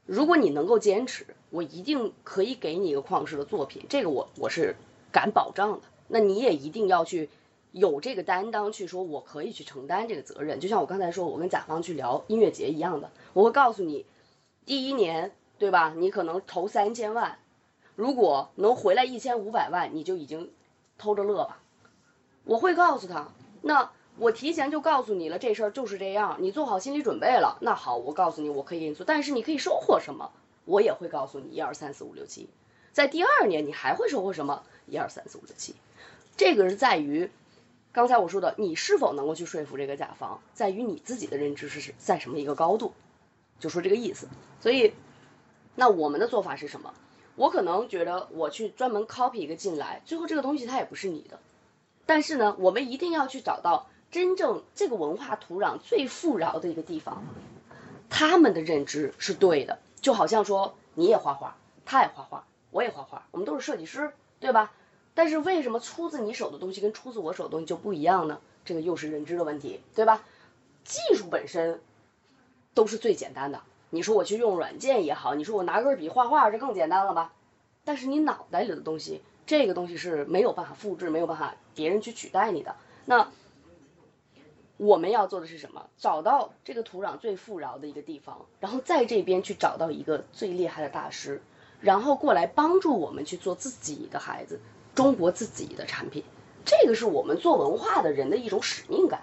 [0.06, 4.76] 如果你能够坚持，我一定可以给你一个旷世的作品，这个我我是
[5.12, 5.82] 敢保障的。
[6.08, 7.30] 那你也一定要去
[7.72, 10.60] 有这个担当，去说我可以去承担这个责任。
[10.60, 14.06] 就像我刚才说，我跟甲方去聊音乐节一样的，我会告诉你，
[14.66, 15.94] 第一年对吧？
[15.98, 17.40] 你可能投三千万，
[17.96, 20.52] 如果能回来一千五百万，你就已经
[21.00, 21.62] 偷着乐吧。
[22.44, 23.30] 我会告诉他，
[23.64, 27.58] 那我提前就告诉你了，这事儿就是这样，你做好心理准备了。
[27.62, 30.32] 那好，我告诉你，我可以给你做，但是你可以收获什么，
[30.66, 32.50] 我也会告诉你，一二三四五六七。
[32.94, 34.64] 在第二年，你还会收获什么？
[34.88, 35.76] 一二三四五六七。
[36.38, 37.30] 这个是在于
[37.92, 42.94] 刚才我说的，你是否能够去说服这个甲方，在于你自己的认知是在什么一个高度，
[43.60, 44.28] 就说这个意思。
[44.62, 44.94] 所以，
[45.76, 46.94] 那我们的做法是什么？
[47.36, 51.40] 我可能觉得我去专门 copy 一个进来，最后这个东西它也不是你的。
[52.06, 57.22] 但是呢，我们一定要去找到真正这个文化土壤最富饶的一个地方，
[58.10, 59.80] 他们的认知是对的。
[60.00, 64.72] 就好像说你也画画，他也画画，我也画画，我们都是设计师，对吧？
[65.16, 68.40] 但是为什么出自你手的东西跟出自我手的东西就不一样呢？
[68.64, 70.24] 这个又是认知的问题，对吧？
[70.86, 71.82] 技术本身
[72.74, 73.64] 都是最简单的。
[73.90, 77.34] 你说我去用软件也好，你说我拿根笔画画，这更简单了吧？
[77.84, 82.78] 但是你脑袋里的东西，这个东西是没有办法复制，没有办法别人去取代你的。
[83.04, 83.30] 那
[84.78, 85.88] 我们要做的是什么？
[85.98, 91.42] 找到这个土壤最富饶的一个地方，然后在这边去找到一个最厉害的大师，
[91.80, 94.60] 然后过来帮助我们去做自己的孩子，
[94.94, 96.24] 中国自己的产品。
[96.66, 99.22] 这个是我们做文化的人的一种使命感。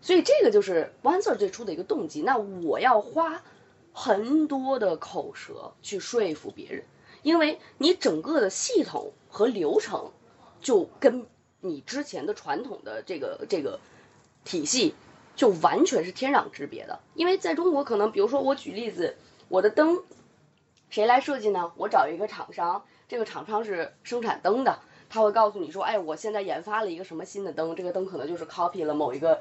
[0.00, 2.22] 所以这个就是 OneSir 最初的一个动机。
[2.22, 3.42] 那我要花
[3.92, 6.84] 很多的口舌去说服别人，
[7.22, 10.12] 因为你整个的系统和流程
[10.60, 11.26] 就跟
[11.60, 13.80] 你之前的传统的这个这个
[14.48, 14.94] 体系
[15.36, 17.00] 就完全是天壤之别的。
[17.14, 19.16] 因为在中国，可能比如说我举例子，
[19.48, 20.02] 我的灯
[20.88, 21.72] 谁来设计呢？
[21.76, 24.78] 我找一个厂商，这个厂商是生产灯的，
[25.10, 29.40] 他会告诉你说，哎，我现在研发了一个什么新的灯，这个灯可能就是 copy 了某一个。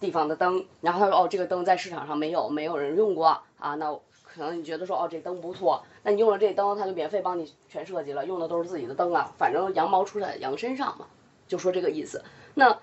[0.00, 3.74] 地方的灯，然后他说哦，这个灯在市场上没有，没有人用过啊。
[3.76, 9.32] 那可能你觉得说哦，这灯不错，那你用了这灯，他就免费帮你全设计了，用的都是自己的灯啊。
[9.38, 11.06] 反正羊毛出在羊身上嘛，
[11.48, 12.22] 就说这个意思。
[12.52, 12.80] 那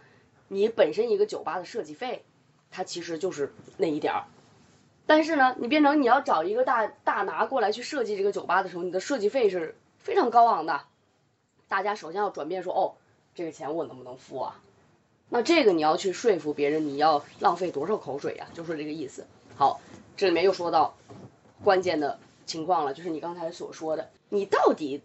[0.53, 2.25] 你本身一个酒吧的设计费，
[2.71, 4.25] 它其实就是那一点儿。
[5.05, 10.81] 但是呢，你变成你要找一个大大拿过来去设计这个酒吧的时候，你的设计费是非常高昂的。
[11.69, 12.95] 大家首先要转变说哦，
[13.33, 14.59] 这个钱我能不能付啊？
[15.29, 18.47] 那这个你要去说服别人，你要浪费多少口水呀？
[18.53, 19.25] 就是这个意思。
[19.55, 19.79] 好，
[20.17, 20.97] 这里面又说到
[21.63, 25.01] 关键的情况了，就是你刚才所说的，你到底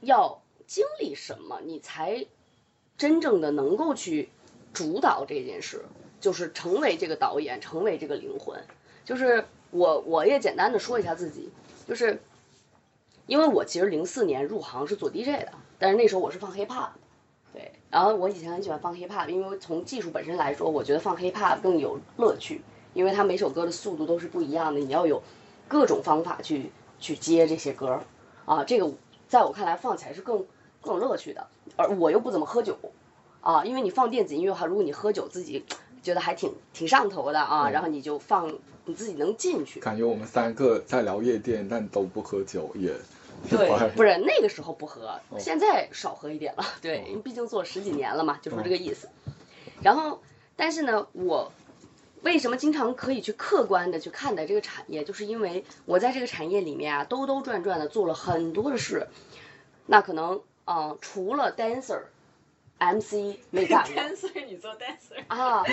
[0.00, 2.24] 要经历什么，你才
[2.96, 4.30] 真正的能够去
[4.72, 5.84] 主导这件事，
[6.20, 8.60] 就是成为这个导演，成为这个灵魂。
[9.04, 11.50] 就是我，我也简单的说一下自己，
[11.86, 12.20] 就是
[13.26, 16.90] 因为我其实零四年入行是做 DJ 的，但是那时候我是放 hiphop。
[17.54, 22.60] 对，然后我以前很喜欢放 hip hop，因为从技术本身来说，我觉得放 hip hop 更有乐趣，
[22.92, 25.22] 因为它每首歌的速度都是不一样的，你要有
[25.66, 28.02] 各种方法去去接这些歌
[28.44, 28.92] 啊，这个
[29.28, 30.44] 在我看来放起来是更
[30.82, 32.76] 更有乐趣的，而我又不怎么喝酒
[33.40, 35.64] 啊，因为你放电子音乐的话，如果你喝酒自己
[36.02, 39.80] 觉得还挺挺上头的啊，然后你就放你自己能进去。
[39.80, 42.94] 感觉我们三个在聊夜店，但都不喝酒也。
[43.48, 46.64] 对，不是那个时候不喝，现在少喝一点了。
[46.82, 49.08] 对，因为毕竟做十几年了嘛，就说这个意思。
[49.80, 50.20] 然后，
[50.56, 51.52] 但是呢，我
[52.22, 59.06] 为什么经常可以去客观的去看待这个产业，就是因为我在这个产业里面啊，兜兜转转的做了很多的事。
[59.86, 62.00] 那可能啊，除了 dancer、
[62.78, 63.94] MC 没干过。
[64.02, 65.64] dancer 你做 dancer 啊？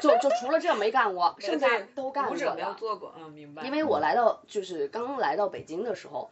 [0.00, 2.34] 就就除了这没干过，剩下都干过。
[2.34, 3.64] 舞者没有做过，嗯，明白。
[3.64, 6.30] 因为我来到就是刚来到北京的时候。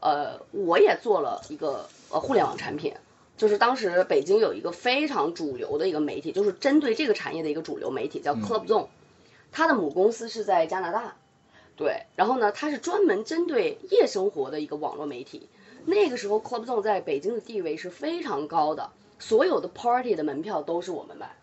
[0.00, 2.94] 呃，我也做了一个呃互联网产品，
[3.38, 8.88] 就是当时北京有一个非常主流的一个媒体，就是针对这个产业的一个主流媒体，叫 Club Zone，
[9.50, 11.16] 它的母公司是在加拿大，
[11.74, 15.48] 对，然后呢，它是专门针对夜生活的一个网络媒体。
[15.86, 18.90] 那个时候 Club Zone 在北京的地位是非常高的，
[19.28, 21.34] 所有的 party 的门票都是我们买，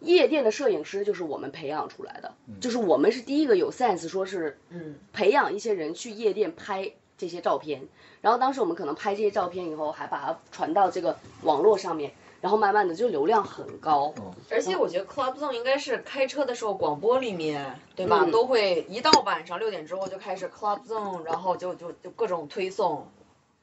[0.00, 6.92] 夜店的摄影师就是我们培养出来的，就是我们是第一个有 sense 说是，嗯，培养一些人去夜店拍。
[7.16, 7.86] 这些照片，
[8.22, 14.12] 然后当时我们可能拍这些照片以后，还把它传到这个网络上面，然后慢慢的就流量很高。
[14.50, 18.26] 而且我觉得 Club Zone 应该是开车的时候广播里面，对吧？
[18.32, 23.06] 都会一到晚上六点之后就开始 Club Zone，然后就就就各种推送。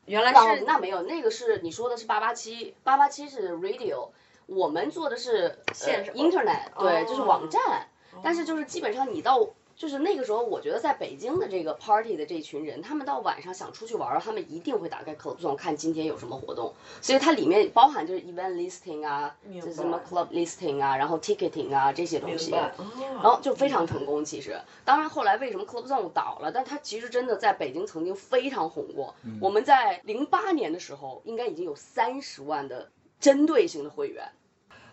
[0.06, 4.10] 原来是那没有，那个是你说的是八八七，八八七是 Radio，
[4.46, 7.88] 我们做的是线 Internet，对，就是网站。
[8.24, 9.50] 但是就是基本上你到。
[9.82, 22.72] 就是那个时候，我觉得在北京的这个 party 的这群人，他们到晚上想出去玩儿，他们一定会打开 Club Zone 看今天有什么活动，所以它里面包含就是 event listing 啊，就什么 club listing 啊，然后 ticketing 啊这些东西，然
[23.12, 24.24] 然后就非常成功。
[24.24, 29.16] 其实，当然后来为什么 Club Zone 倒了，但它其实真的在北京曾经非常红过。
[29.42, 34.30] 我们在零八年的时候，应该已经有三十万的针对性的会员。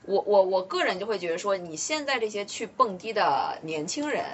[0.06, 4.24] 我我我个人就会觉得说，你现在这些去蹦迪的年轻人，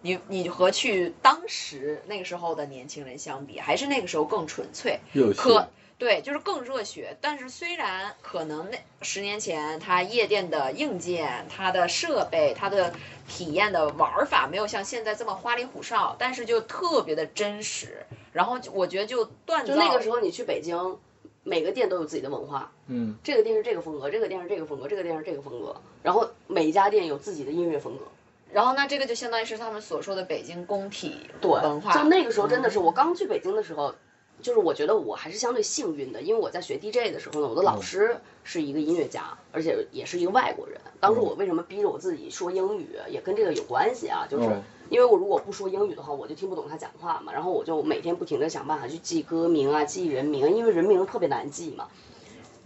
[0.00, 5.68] 你你和去当时那个时候的年轻人相比，还是那个时候更纯粹，热血可
[5.98, 7.16] 对，就是更热血。
[7.20, 12.94] 但是虽然可能那十年前它夜店的硬件、它的设备、它的
[13.26, 18.06] 体验的玩法没有像现在这么花里胡哨，但是就特别的真实。
[18.32, 20.96] 然后我觉得就锻造，就那个时候你去北京，
[21.42, 28.04] 每个店都有自己的文化，嗯，这个店是这个风格，这个店是这个风格，这个店是这个风格，然后每一家店有自己的音乐风格。
[28.52, 31.92] 然后那这个就相当于是他们所说的北京工体对，文化。
[31.92, 33.94] 就那个时候真的是我刚去北京的时候，
[34.40, 40.80] 就是我觉得我还是相对幸运的，因为我在学 DJ 的时候呢，我的老师是一个音乐家，而且也是一个外国人。
[40.98, 51.88] 当时我为什么逼着我自己说英语，也跟这个有关系啊，就是嗯因为我如果不说英语的话，我就听不懂他讲话嘛，然后我就每天不停的想办法去记歌名啊，记人名啊，因为人名特别难记嘛。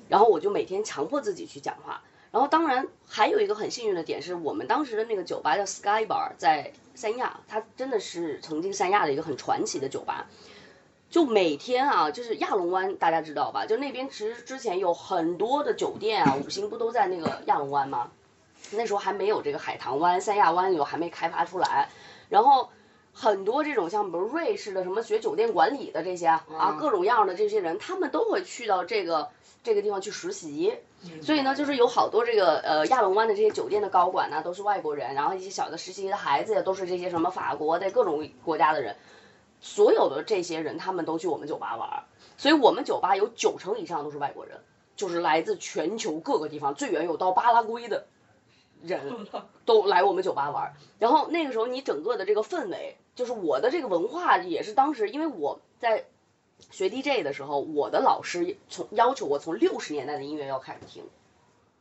[0.09, 2.03] 然后我就每天强迫自己去讲话。
[2.33, 10.27] 然后当然还有一个很幸运的点是我们当时的那个酒吧叫 Sky Bar，在三亚，它真的是曾经三亚的一个很传奇的酒吧。
[11.11, 13.67] 就每天啊，就是亚龙湾，大家知道吧？
[13.67, 18.11] 就那边其实之前有很多的酒店啊，五星不都在那个亚龙湾吗？
[18.71, 21.91] 那时候还没有这个海棠湾、三亚湾有还没开发出来，
[22.31, 22.71] 然后
[23.13, 29.29] 很多这种像比如瑞士的什么学酒店管理的这些啊，啊各种样的这些人，他们都会去到这个
[29.63, 30.75] 这个地方去实习。
[31.21, 38.97] 所以呢，就是有好多这个呃亚龙湾的这些酒店的高管呢，都是外国人，然后一些小的实习的孩子呀，都是这些什么法国的各种国家的人。
[39.61, 42.05] 所有的这些人，他们都去我们酒吧玩儿，
[42.37, 44.61] 所以我们酒吧有九成以上都是外国人，
[44.97, 48.07] 就是来自全球各个地方，最远有到巴拉圭的
[48.83, 49.27] 人
[49.65, 50.75] 都来我们酒吧玩儿。
[50.99, 56.05] 然后那个时候，你整个的这个氛围，就是我的这个文化也是当时，因为我在
[56.71, 61.05] 学 DJ 的时候，我的老师从要求我从六十年代的音乐要开始听。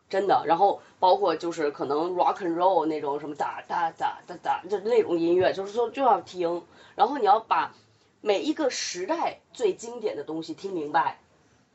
[0.10, 6.64] 真的，然后包括就是可能 rock and roll 那种什么哒哒哒哒哒，就那种音乐，就是说就要听，
[6.96, 7.74] 然后你要把
[8.20, 11.22] 每一个时代最经典的东西听明白，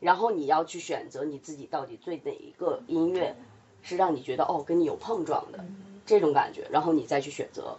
[0.00, 3.34] 然后你要去选择你自己到底最哪一个音乐
[3.80, 5.64] 是让你觉得哦跟你有碰撞的
[6.04, 7.78] 这种感觉，然后你再去选择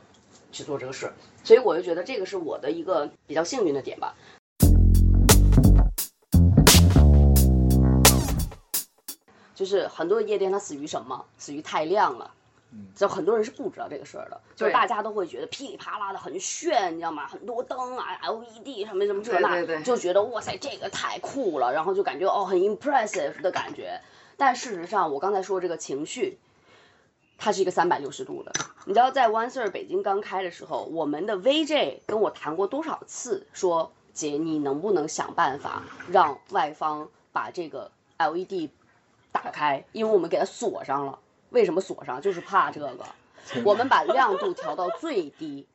[0.52, 1.12] 去做这个事，
[1.44, 4.16] 所以我就觉得这个是我的一个比较幸运的点吧。
[9.56, 11.26] 就是很多夜店它死于什么？
[11.38, 12.32] 死于太亮了。
[12.96, 17.26] 就很多人是不知道这个事儿的，就是大家都会觉得噼里啪啦的很炫，你知道吗？
[17.26, 24.02] 很多灯啊，LED 什么什么这那，就觉得哇塞这个太酷了，然后就感觉哦很 impressive 的感觉。
[24.36, 26.38] 但事实上，我刚才说这个情绪，
[27.38, 28.52] 它是一个三百六十度的。
[28.86, 38.70] 你知道，在 One Sir 北京刚开的时候，我们的 VJ 跟我谈过多少次，说姐，你能不能想办法让外方把这个 LED
[39.32, 39.86] 打开？
[39.92, 41.20] 因为我们给它锁上了。
[41.50, 42.22] 为什么锁上？
[42.22, 42.94] 就是怕这个。
[43.64, 45.66] 我们把亮度调到最低，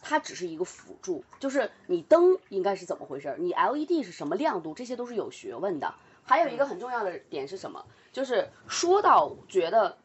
[0.00, 5.92] 它只是一个辅助，就是你灯应该是怎么回事，你 LED 是什么亮度，这些都是有学问的。
[6.24, 7.84] 还有一个很重要的点是什么？
[8.12, 9.98] 就是说到觉得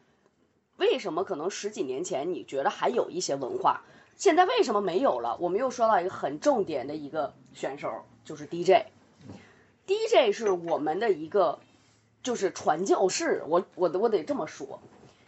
[0.78, 3.82] 为什么可能十几年前你觉得还有一些文化，
[4.16, 5.38] 现在为什么没有了？
[5.40, 8.86] 我们又说到一个很重点的一个选手，就是 DJ。
[9.88, 11.60] DJ 是我们的一个
[12.24, 14.80] 就是传教士，我我我得这么说。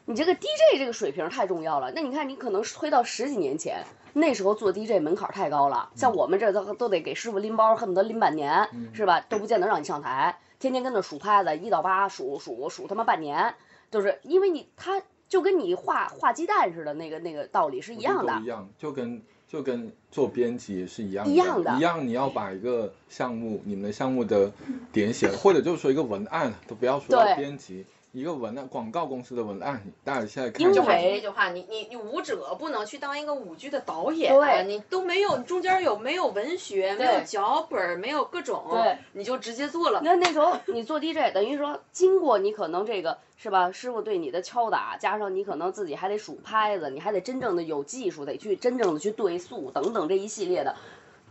[0.05, 1.91] 你这个 DJ 这个水平太重要了。
[1.91, 3.83] 那你看，你可能推到十几年前，
[4.13, 9.19] 那时候做 DJ 门槛太高了，像我们这都都得给师傅拎包，恨不得拎半年，是吧？
[9.19, 13.53] 都不见得让你上台，天天跟那数拍子，一到八数数数他妈半年，
[13.91, 18.45] 就是因为你他就跟你画画鸡蛋似的，那个那个道理是一样的都一。
[18.45, 22.07] 样，就跟就跟做编辑也是一样的，一样的一样。
[22.07, 24.51] 你要把一个项目，你们的项目的
[24.91, 30.75] 点写，或者就是说一个文案，都不要说编辑，一个文案，广告公司的文案，大家现在看因为
[31.11, 40.07] 那句话，你你你舞者不能去当一个舞剧的导演，对你都没有，你中间有没有文学，没有脚本，没有各种，对，你就直接做了你。
[40.07, 50.75] 看那时候你做 DJ， 等于说经过你可能这个是吧，师傅对你的敲打，加上你可能自己还得数拍子，你还得真正的有技术，得去真正的去对速等等这一系列的，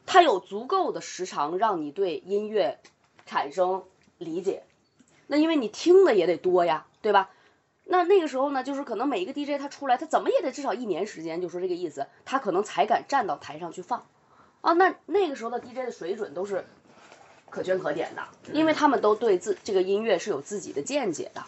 [0.05, 2.79] 它有足够的时长让你对音乐
[3.25, 3.83] 产生
[4.19, 4.63] 理解。
[5.27, 7.31] 那因为你听的也得多呀，对吧？
[7.85, 14.07] 那那个时候呢，就是可能每一个 DJ 他出来，他怎么也得至少一年时间，就说这个意思，他可能才敢站到台上去放。
[14.61, 16.65] 啊，那那个时候的 DJ 的水准都是
[17.49, 18.23] 可圈可点的，
[18.53, 21.45] 因为他们都对自这个音乐是有自己的见解的。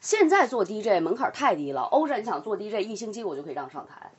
[0.00, 4.12] 现在做 DJ 门槛太低了，欧你想做 DJ，一星期我就可以让上台。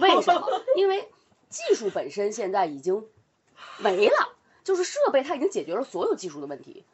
[0.00, 0.46] 为什么？
[0.76, 1.08] 因为
[1.48, 3.06] 技术本身现在已经
[3.78, 4.34] 没了，
[4.64, 6.84] 就是设备它已经解决了所有技术的问题。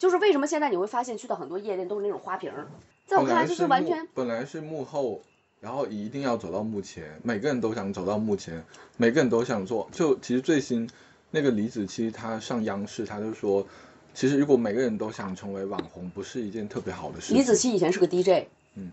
[0.00, 2.66] 就是为什么现在你会发现去到很多夜店都是那种花瓶儿，
[3.06, 5.20] 在我看来就是完全本来是幕后，
[5.60, 8.64] 然后一定要走到幕前，每个人都想走到幕前，
[8.96, 9.86] 每个人都想做。
[9.92, 10.88] 就其实最新
[11.30, 13.66] 那个李子柒他上央视，他就说，
[14.14, 17.36] 其实如果每个人都想成为网红，不是一件特别好的事情。
[17.36, 18.46] 李子柒以前是个 DJ，
[18.76, 18.90] 嗯，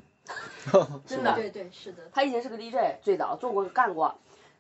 [1.08, 4.14] 真的对对是的，他以前是个 DJ，最早做过干过。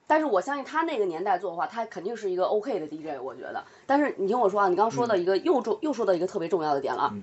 [0.09, 3.65] 但是我相信他那个年代做的话，他肯定是一个 OK 的 DJ，我觉得。
[3.85, 7.13] 但是你听我说啊，你刚刚说的一个又重又说到一个特别重要的点了，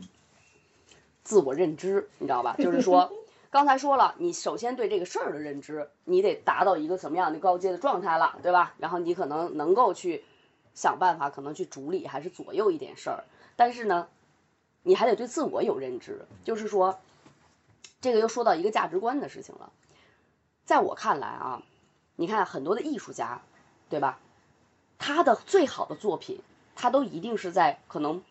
[1.22, 2.54] 自我认知，你知道吧？
[2.58, 3.10] 就是说，
[3.50, 8.74] 刚才说了，你首先对这个事儿的认知，你得达到一个什么样的高阶的状态了，对吧？
[8.76, 10.22] 然后你可能能够去
[10.74, 13.24] 想办法，可能去主理还是左右一点事儿。
[13.56, 14.08] 但是呢，
[14.82, 16.98] 你还得对自我有认知，就是说，
[18.02, 19.72] 这个又说到一个价值观的事情了。
[20.66, 21.62] 在我看来啊。
[22.16, 23.42] 你看很多的艺术家，
[23.88, 24.20] 对吧？
[24.98, 26.40] 他的最好的作品，
[26.76, 28.22] 他都一定是在可能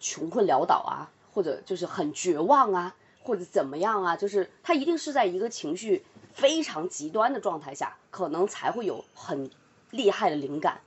[0.00, 9.50] 穷困潦倒啊，或者就是很绝望啊，或者怎么样啊，就是他一定是在一个情绪非常极端的状态下，可能才会有很
[9.90, 10.80] 厉害的灵感。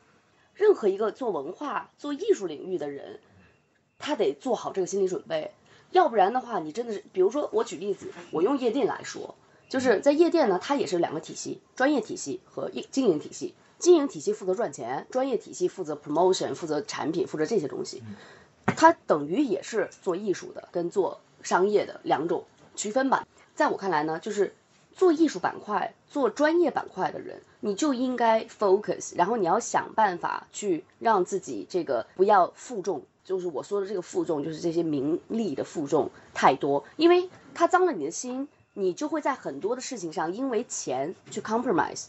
[0.53, 3.19] 任何一个做文化、做艺术领域的人，
[3.97, 5.53] 他得做好这个心理准备，
[5.91, 9.35] 要不然的话，你真的是，比如说我举例子，我用夜店来说。
[9.71, 13.55] 就是在夜店呢，它也是两个体系，专业体系和经营体系。
[13.79, 18.03] 经营体系负责赚钱，专业体系负责 promotion，负责产品，负责这些东西。
[18.65, 22.43] 它等于也是做艺术的跟做商业的两种
[22.75, 23.25] 区分吧。
[23.55, 24.53] 在我看来呢，就是
[24.91, 38.49] 做艺术板块、做专业板块的人，你就应该 focus，然后你要想办法去让自己这个不要负重，就是我说的这个负重，就是这些名利的负重太多，因为它脏了你的心。
[38.73, 42.05] 你就会在很多的事情上因为钱去 compromise。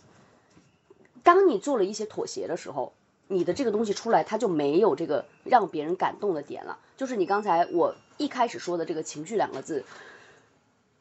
[1.23, 2.93] 当你做了一些妥协的时候，
[3.29, 6.79] 你的这个东西出来，它就没有这个让别人感动的点了。
[6.97, 9.85] 就是你刚才我一开始说的这个情绪两个字，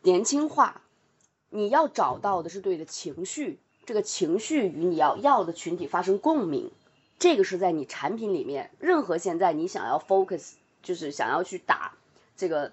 [0.01, 0.81] 年轻化，
[1.49, 6.71] 你要找到的是对的情绪，这个情绪与你要要的群体发生共鸣，
[7.19, 11.93] 这个是在你产品里面，任何现在你想要 focus，就是想要去打
[12.37, 12.71] 这个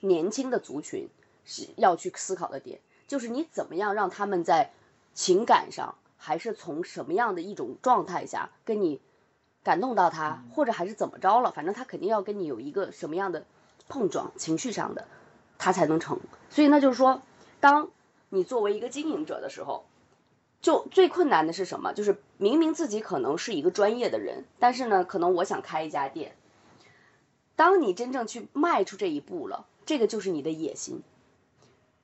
[0.00, 1.08] 年轻的族群。
[1.48, 4.70] 是要去思考的点，就是你怎么样让他们在
[5.14, 9.00] 情感上，还是从什么样的一种状态下跟你
[9.64, 13.46] 感动到他，或者还是怎么着了，反正他肯定要跟你有一个什么样的
[13.88, 15.08] 碰撞，情绪上的，
[15.56, 16.20] 他才能成。
[16.50, 17.22] 所以那就是说，
[17.60, 17.88] 当
[18.28, 19.86] 你作为一个经营者的时候，
[20.60, 21.94] 就最困难的是什么？
[21.94, 26.36] 就是明明自己可能是一个专业的人，但是呢，可能我想开一家店。
[27.56, 31.02] 当你真正去迈出这一步了，这个就是你的野心。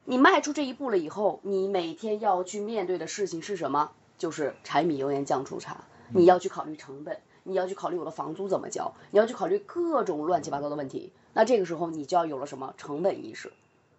[0.06, 3.92] 你迈出这一步了以后，你每天要去面对的事情是什么？
[4.18, 5.84] 就是柴米油盐酱醋茶。
[6.10, 11.10] 你要去考虑成本，你要去考虑我的房租怎么交，你要去考虑各种乱七八糟的问题。
[11.32, 13.50] 那这个时候你就要有了什么成本意识？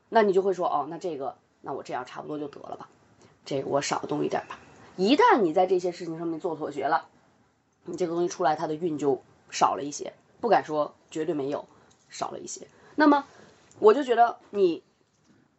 [0.10, 2.88] 那你就会说，哦，那这个，那我这样差不多就得了吧，
[3.44, 4.60] 这个我少动一点吧。
[4.98, 7.08] 一旦你在这些事情上面做妥协了，
[7.84, 11.66] 你这个东西出来，它的运就少了一些，不敢说绝对没有，
[12.10, 12.68] 少了一些。
[12.94, 13.26] 那么
[13.80, 14.84] 我就觉得你。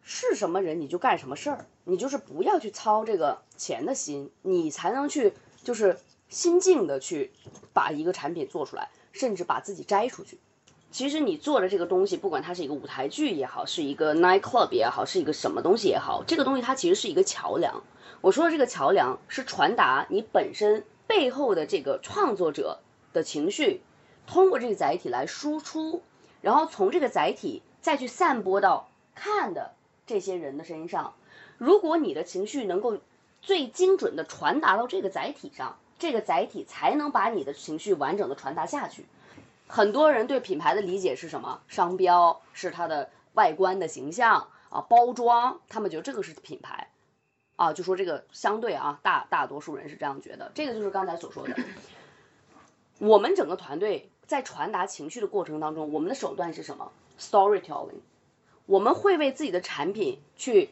[0.08, 5.32] 是什么人你就干什么事儿，你就是不要去操这个钱的心，你才能去
[5.64, 5.98] 就是
[6.28, 7.32] 心静的去
[7.74, 10.38] 把一个产品做出来，甚至把自己摘出去。
[10.92, 17.82] 其实你做的这个东西，不管它是一个舞台剧也好，是一个 night club 也好，是一个什么东西也好，这个东西它其实是一个桥梁。
[18.20, 22.78] 我说的这个桥梁是传达你本身背后的这个创作者
[23.12, 23.82] 的情绪，
[24.28, 26.04] 通过这个载体来输出，
[26.42, 29.72] 然后从这个载体再去散播到看的。
[30.06, 31.14] 这些人的身上，
[31.58, 32.98] 如果你的情绪能够
[33.42, 39.06] 最精准的传达到这个载体上，这个载体才能把你的情绪完整的传达下去。
[39.66, 41.60] 很多人对品牌的理解是什么？
[41.68, 46.90] 商标是它的外观的形象啊，包装，他们觉得这个是品牌
[47.56, 50.52] 啊，就说这个相对啊，大大多数人是这样觉得。
[50.54, 51.56] 这个就是刚才所说的，
[52.98, 58.00] 我们整个团队在传达情绪的过程当中，我们的手段是什么？Storytelling。
[58.66, 60.70] 我们会为自己的产品去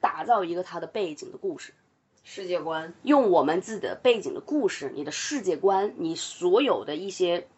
[0.00, 1.74] 打造一个它的背景的故事、
[2.22, 7.48] 世界观，用我们自己的背景的故事、你的世界观、你所有的一些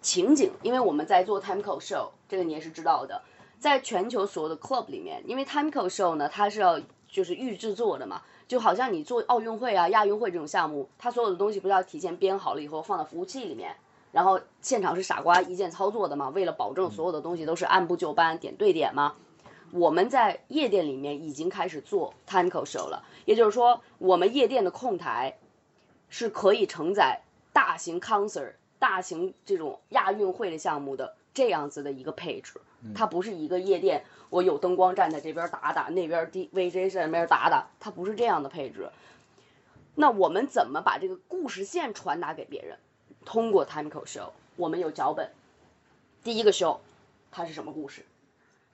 [0.00, 3.22] 情景，因为我们在做 Time Code Show，这个你也是知道的，
[3.58, 13.76] 在全球所有的 club 里面，因为 Timeco Show 呢，它是要就是预制作的嘛，就好像你做奥运会啊、亚运会这种项目，它所有的东西不是要提前编好了以后放到服务器里面，
[14.14, 19.16] 然后现场是傻瓜一键操作的嘛，为了保证所有的东西都是按部就班、点对点嘛。
[19.72, 25.36] 我们在夜店里面已经开始做 Timeco Show 了，也就是说，我们夜店的控台
[26.08, 32.60] 是可以承载大型 concert、大型这种亚运会的项目的这样子的一个配置。
[32.94, 38.90] 它不是一个夜店，我有灯光站在这边打打，那边 D VJ 在那边打打，它不是这样的配置。
[39.96, 42.78] 那我们怎么把这个故事线传达给别人？
[43.24, 45.30] 通过 Timeco Show，我们有脚本。
[46.22, 46.78] 第一个 show，
[47.30, 48.04] 它是什么故事？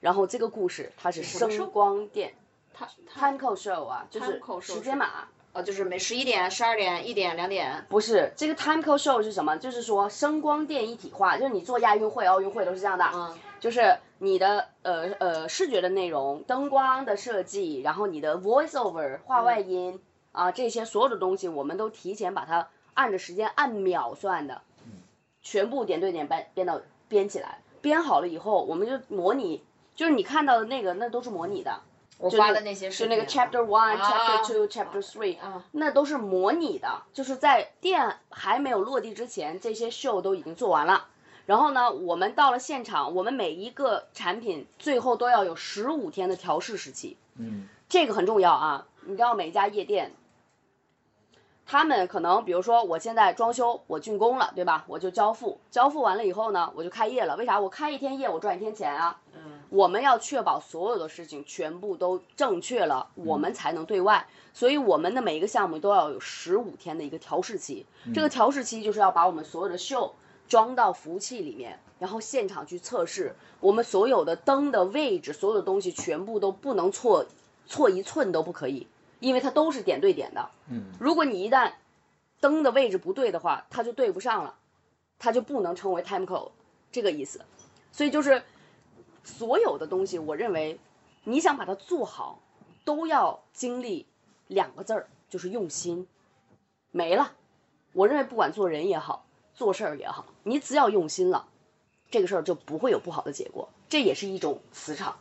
[0.00, 1.22] 然后这个故事它是？
[1.22, 2.34] 声光电
[2.72, 5.28] 他他 Timeco Show 啊，就是时间码。
[5.52, 9.56] 呃，就是每十一点、十二点、一点、两点，不是这个 time code Show 是什么？
[9.56, 22.68] 就是说声光电一体化，就是你做亚运会、奥运会都是这样的，嗯，就是你的呃呃视觉的内容、灯光的设计，然后你的 voice over 话外音、啊这些所有的东西，我们都提前把它
[23.00, 24.60] 按着时间按秒算的，
[25.40, 31.80] 全部点对点编编到编起来，编好了以后，我们就模拟，就是你看到的那个那都是模拟的，
[32.18, 41.06] 我发的那些是那个 Chapter One、啊 Chapter Two、Chapter Three，啊，那都是模拟的，就是在店还没有落地之前，这些 show 都已经做完了。
[41.46, 48.86] 然后呢，我们到了现场，我们每一个产品最后都要有十五天的调试时期，嗯这个很重要啊。
[49.06, 50.12] 你知道每一家夜店，
[51.70, 54.84] 他们可能比如说我现在装修，我竣工了，对吧？
[54.88, 57.36] 我就交付，交付完了以后呢，我就开业了。
[57.36, 57.60] 为啥？
[57.60, 59.20] 我开一天业，我赚一天钱啊。
[59.32, 64.26] 嗯，我们要确保所有的事情全部都正确了，我们才能对外。
[64.52, 67.86] 所以我们的每一个项目都要有十五天的一个调试期。
[68.12, 70.16] 这个调试期就是要把我们所有的秀
[70.48, 73.36] 装到服务器里面，然后现场去测试。
[73.60, 77.26] 我们所有的灯的位置，所有的东西全部都不能错
[77.68, 78.88] 错一寸都不可以，
[79.20, 80.50] 因为它都是点对点的。
[80.68, 81.74] 嗯如果你一旦
[82.40, 84.56] 灯的位置不对的话，它就对不上了，
[85.18, 86.50] 它就不能称为 time code
[86.90, 87.44] 这个意思。
[87.92, 88.42] 所以就是
[89.22, 90.80] 所有的东西，我认为
[91.24, 92.40] 你想把它做好，
[92.84, 94.06] 都要经历
[94.46, 96.08] 两个字儿，就是用心。
[96.90, 97.32] 没了，
[97.92, 101.48] 我认为不管做人也好，做事儿也好，你只要用心了，
[102.10, 103.68] 这个事儿就不会有不好的结果。
[103.88, 105.18] 这也是一种磁场，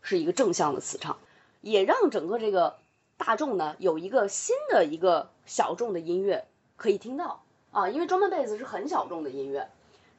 [0.00, 1.18] 是一个正向的磁场，
[1.60, 2.78] 也让整个这个
[3.16, 6.46] 大众呢有一个新的一个小众的音乐
[6.76, 7.42] 可以听到。
[7.70, 9.70] 啊，因为专门贝斯是很小众的音乐，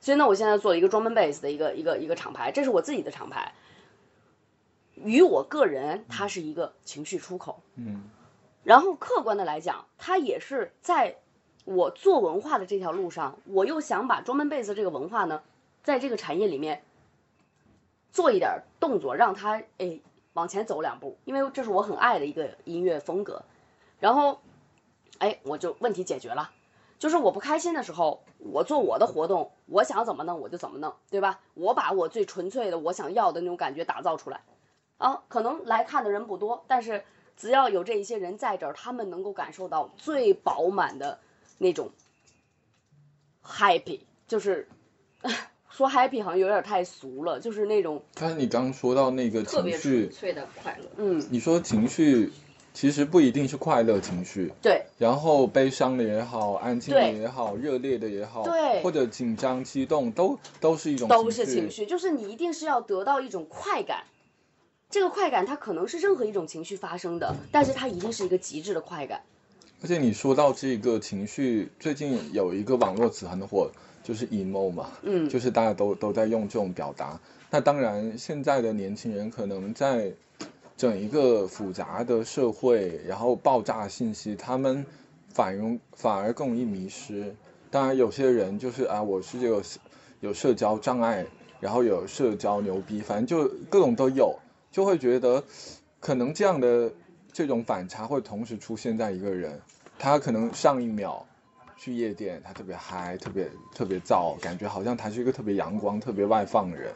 [0.01, 3.53] 所以呢，我现在做一个专门贝斯的一个一个一个厂牌，这是我自己的厂牌。
[4.95, 8.09] 于我个人，它是一个情绪出口，嗯。
[8.63, 11.17] 然后客观的来讲，它也是在
[11.63, 15.43] 我做文化的这条路上，我又想把专门贝斯这个文化呢，
[15.83, 16.83] 在这个产业里面
[18.11, 19.99] 做一点动作，让它哎
[20.33, 23.43] 往前走两步，因为这是我很爱的一个音乐风格。
[23.99, 24.41] 然后，
[25.19, 26.51] 哎，我就问题解决了，
[26.99, 31.39] 就是我不开心的时候，我做我的活动，我想怎么弄我就怎么弄，对吧？
[31.53, 34.41] 我把我最纯粹的我想要的那种感觉打造出来，
[34.97, 37.05] 啊，可能来看的人不多，但是
[37.37, 41.19] 只要有这一些人在这儿，他们能够感受到最饱满的
[41.57, 41.91] 那种
[43.43, 44.67] happy，就是
[45.75, 50.87] 说 happy 好像有点太俗了，就是那种但是你刚说到那个特别情绪纯，粹的快乐。
[50.97, 52.31] 嗯，你说情绪
[52.75, 64.03] 其实不一定是快乐情绪，对然后悲伤的也好，安静的也好，热烈的也好，对或者紧张、激动，都都是一种都是情绪，就是你一定是要得到一种快感。
[64.91, 69.23] 这个快感它可能是任何一种情绪发生的，但是它一定是一个极致的快感。
[69.81, 73.71] 而且你说到这个情绪，最近有一个网络词很火，
[74.03, 77.19] 就是 emo 嘛，嗯， 就是大家都都在用这种表达。
[77.49, 80.11] 那当然，现在的年轻人可能在
[80.75, 84.85] 整一个复杂的社会，然后爆炸信息，他们
[85.29, 87.35] 反容反而更容易迷失。
[87.71, 89.61] 当然，有些人就是啊，我是这个
[90.19, 91.25] 有社交障碍，
[91.59, 94.37] 然后有社交牛逼，反正就各种都有，
[94.71, 95.43] 就会觉得
[95.99, 96.91] 可能这样的
[97.31, 99.61] 这种反差会同时出现在一个人，
[99.99, 101.25] 他可能上一秒
[101.83, 106.93] 去夜店，他特别嗨，特别特别燥，感觉好像他是一个特别阳光、特别外放的人，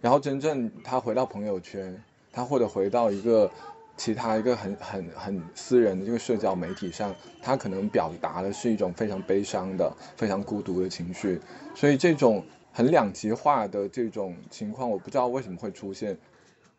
[0.00, 3.48] 然后真正他回到朋友圈，他或者回到一个
[3.96, 11.40] 其他一个很很很私人的这个社交媒体上，他可能表达的是一种非常悲伤的、非常孤独的情绪，
[11.72, 16.18] 所以这种很两极化的这种情况，我不知道为什么会出现。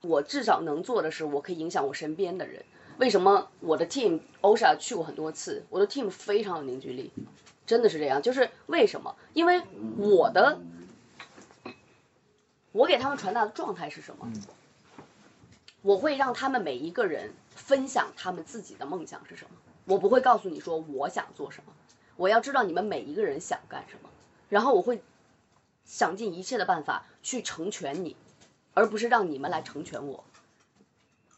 [0.01, 2.61] 我至少能做的是，我可以影响我身边的人。
[2.97, 7.11] 为什么我的 team OSHA 去过很多次，我的 team 非常有凝聚力，
[7.65, 8.21] 真的是这样。
[8.21, 9.15] 就是为什么？
[9.33, 9.61] 因为
[9.97, 10.59] 我的，
[12.71, 14.31] 我给他们传达的状态是什么？
[15.81, 19.51] 我会让他们每一个人分享他们自己的梦想是什么。
[19.85, 21.73] 我不会告诉你说我想做什么，
[22.15, 24.09] 我要知道你们每一个人想干什么，
[24.49, 25.03] 然后我会
[25.83, 28.15] 想尽一切的办法去成全你，
[28.73, 30.23] 而不是让你们来成全我。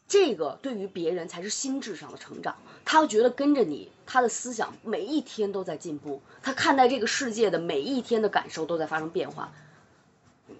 [0.08, 2.56] 这个对于别人才是心智上的成长，
[2.86, 9.52] 他觉得跟着你，他的思想每一天都在进步，他看待这个世界的每一天的感受都在发生变化。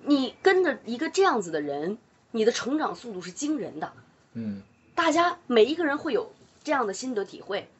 [0.04, 1.96] 你跟着一个这样子的人，
[2.30, 3.92] 你的成长速度是惊人的。
[4.34, 4.62] 嗯，
[4.94, 6.30] 大家每一个人会有
[6.62, 7.70] 这样的心得体会。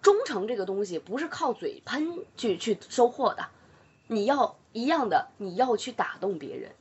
[0.00, 3.48] 忠诚这个东西不是靠嘴喷去去收获的，
[4.06, 6.72] 你要一样的，你要去打动别人，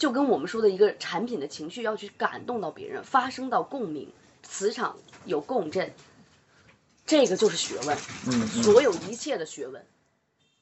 [0.00, 4.08] 就跟我们说的一个产品的情绪要去感动到别人，发生到共鸣，
[4.42, 4.96] 磁场
[5.26, 5.92] 有共振，
[7.04, 7.94] 这个就是学问，
[8.26, 9.84] 嗯嗯所有一切的学问。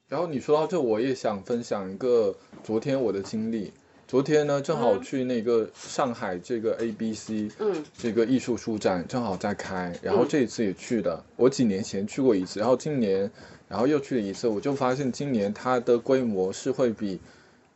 [0.08, 3.72] 然后你说到这，我也想分享一个昨天我的经历。
[4.08, 7.30] 昨天呢，正好去那个上海这个 ABC，
[7.60, 11.24] 嗯这个艺术书展正好在开，然后这一次也去的。
[11.36, 13.30] 我几年前去过一次，然后今年，
[13.68, 17.20] 然后又去了一次，我就发现今年它的规模是会比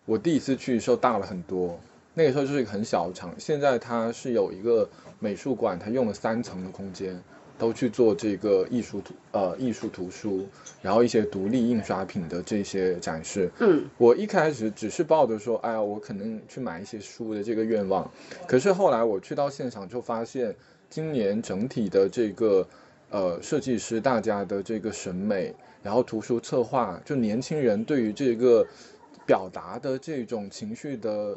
[0.05, 1.79] 我第一次去的时候大了很多。
[2.15, 4.87] 那个时候就是一个很小的场，现在它是有一个
[5.19, 7.19] 美术馆，它用了三层的空间，
[7.57, 10.47] 都去做这个艺术图呃艺术图书，
[10.83, 13.51] 然后一些独立印刷品的这些展示。
[13.61, 18.11] 嗯我一开始只是抱着说，哎呀，我可能去买一些书的这个愿望，
[18.47, 20.55] 可是后来我去到现场就发现，
[20.91, 22.69] 今年整体的这个
[23.09, 28.67] 呃设计师大家的这个审美，然后图书策划，就年轻人对于这个
[29.27, 31.37] 表达的这种情绪的，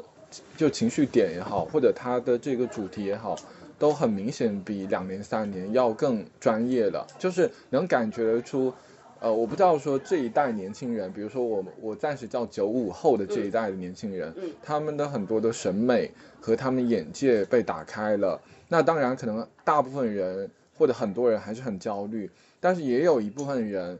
[0.56, 3.36] 就情绪点也好，或者他的这个主题也好。
[3.78, 8.72] 都很明显比两年三年要更专业了，就是能感觉得出，
[9.20, 16.10] 呃，我不知道说这一代年轻人，比如说我我暂时叫九五后的这一代的年轻人，嗯他们的很多的审美
[16.40, 18.40] 和他们眼界被打开了。
[18.66, 23.98] 那当然，可能大部分人或者很多人还是很焦虑，但是也有一部分人，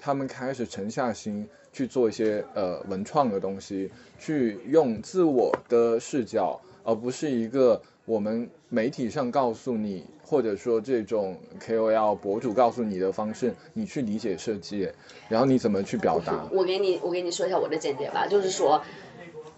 [0.00, 14.88] 他们开始沉下心去做一些呃文创的东西，去用自我的视角，而不是一个我们媒体上告诉你，或者说这种 KOL 博主告诉你的方式，你去理解设计，
[15.28, 16.46] 然后你怎么去表达。
[16.52, 18.82] 我给你，我给你说一下我的见解吧，就是说，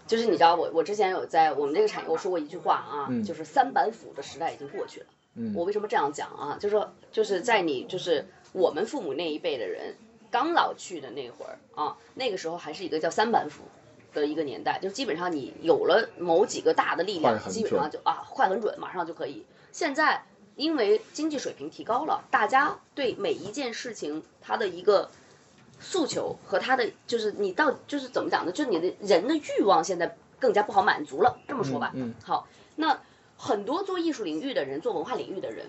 [0.07, 5.05] 就是你知道我我之前有在我们这个产业我说过一句话啊，嗯就是三板斧的时代已经过去了。
[5.37, 6.57] 嗯我为什么这样讲啊？
[6.59, 9.95] 就是说，就是在你就是我们父母那一辈的人
[10.31, 13.63] 刚老去的那会儿啊，那个时候还是一个叫三板斧
[14.13, 19.45] 的一个年代，就基本上你有了某几个大的力量，基本上就啊快很准，马上就可以。
[19.71, 20.23] 现在
[20.55, 25.09] 因为经济水平提高了，大家对每一件事情它的一个
[25.79, 28.51] 诉求和他的就是你到就是怎么讲呢？
[28.53, 31.37] 就是你的人的欲望现在更加不好满足了。
[31.47, 32.47] 这么说吧，嗯嗯好，
[32.77, 33.01] 那
[33.37, 35.65] 很多做艺术领域的人，做文化领域的人，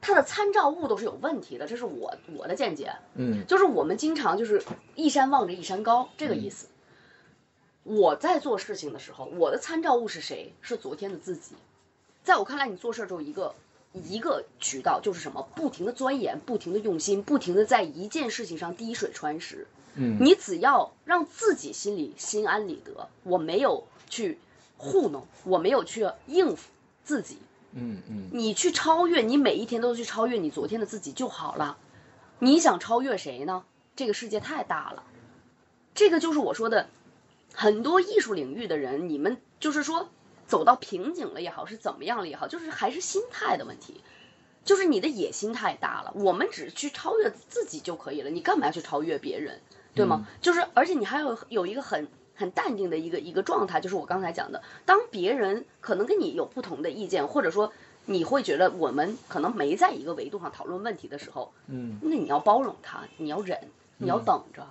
[0.00, 2.92] 他的参照物都是有问题的，这是我我的见解。
[3.14, 4.62] 嗯就是我们经常就是
[4.94, 6.68] 一山望着一山高这个意思。
[7.82, 10.52] 我在做事情的时候，我的参照物是谁？
[10.60, 11.54] 是昨天的自己。
[12.24, 13.54] 在我看来，你做事儿只有一个
[13.92, 15.48] 一个渠道，就是什么？
[15.54, 19.68] 不停的钻研，不停的用心，不停的在一件事情上滴水穿石。
[19.94, 24.38] 嗯，你只要让自己心里心安理得，我没有去
[24.76, 26.68] 糊弄，我没有去应付
[27.04, 27.38] 自己，
[27.78, 31.76] 嗯嗯你去超越，你每一天都去超越你昨天的自己就好了。
[32.38, 33.64] 你想超越谁呢？
[33.94, 35.04] 这个世界太大了，
[35.94, 36.88] 这个就是我说的，
[37.54, 40.08] 很多艺术领域的人，你们就是说
[40.46, 44.02] 走到瓶颈了也好，是怎么样了也好，就是还是心态的问题，
[44.64, 46.12] 就是你的野心太大了。
[46.14, 49.60] 我们只去超越自己就可以了，你干嘛要去超越别人，
[49.94, 50.26] 对吗？
[50.42, 57.72] 就是而且你还有有一个很很淡定的一个一个状态，就是我刚才讲的，当别人可能跟你有不同的意见，或者说
[58.04, 61.98] 你会觉得我们可能没在一个维度上讨论问题的时候，嗯。
[62.02, 63.58] 那你要包容他，你要忍，
[63.96, 64.64] 你要等着，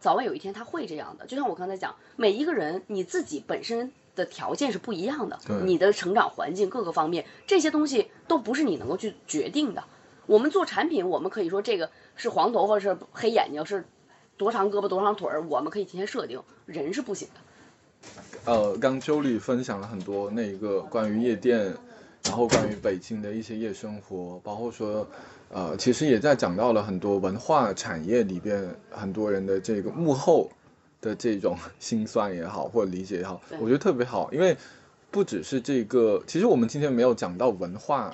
[0.00, 1.26] 早晚有一天他会这样的。
[1.26, 9.84] 就像我刚才讲，每一个人你自己本身的条件是不一样的对，你的成长环境各个方面，这些东西都不是你能够去决定的。
[10.26, 13.84] 我们做产品，我们可以说这个是黄头发，是黑眼睛，是
[14.38, 17.40] 多长胳膊多长腿儿，我们可以提前设定，人是不行的。
[18.44, 21.74] 呃，刚周丽分享了很多那个关于夜店，
[22.24, 25.06] 然后关于北京的一些夜生活，包括说，
[25.50, 30.48] 呃，其实也在讲到了很多文化产业里边很多人的这个幕后
[31.00, 34.56] 的这种 辛酸也好，或者理解也好，我觉得特别好，因为
[35.10, 38.12] 不只是这个，其实我们今天没有讲到文化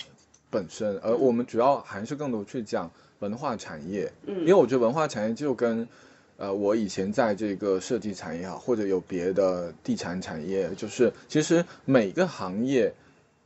[0.49, 5.87] 本身，而我们主要还是更多去讲文化产业，嗯因为我觉得文化产业就跟
[6.37, 12.93] 呃，我以前在这个设计产业啊，或者有别的地产产业，就是其实每个行业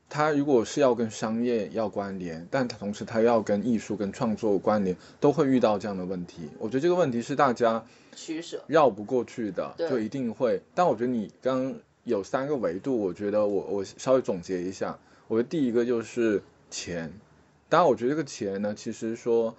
[0.09, 6.49] 它如果是要跟商业要关联，但它同时它要跟艺术跟创作关联，都会遇到这样的问题。
[6.59, 7.85] 我觉得这个问题是大家
[8.17, 8.65] 取舍。
[8.67, 10.63] 绕不过去的，就一定会。
[10.75, 11.75] 但我觉得你刚刚
[12.05, 17.13] 有三个维度，我觉得我我稍微总结一下，我觉得第一个就是钱。
[17.69, 19.55] 当然，我觉得这个钱呢，其实说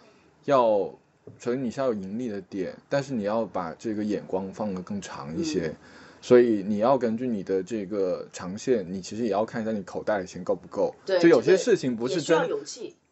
[0.45, 0.91] 要，
[1.37, 5.73] 首先你是要有盈利的点，但是你要把这个眼光放得更长一些。
[6.21, 10.93] 所以你要根据你的这个长线，你其实也要看一下你口袋的钱够不够。
[11.05, 12.37] 对就有些事情不是真。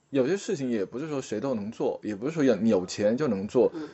[0.09, 3.71] 有些事情也不是说谁都能做，也不是说有有钱就能做。
[3.75, 3.87] 嗯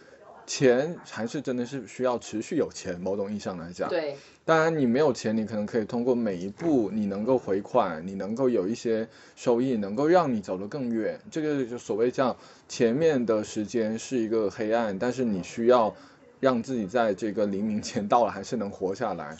[0.45, 3.89] 钱还是真的是需要持续有钱，某种意义上来讲。
[3.89, 4.15] 对，
[4.45, 11.19] 当然，你没有钱，你可能可以通过每一步，你能够回款，你能够有一些收益，能够让你走得更远。
[11.31, 12.35] 这个就所谓叫
[12.67, 15.95] 前面的时间是一个黑暗，但是你需要
[16.39, 19.37] 让自己在这个黎明前到了还是能活下来。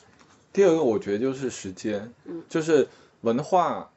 [0.52, 2.88] 第二个，我觉得就是时间，嗯就是
[3.22, 3.90] 文化，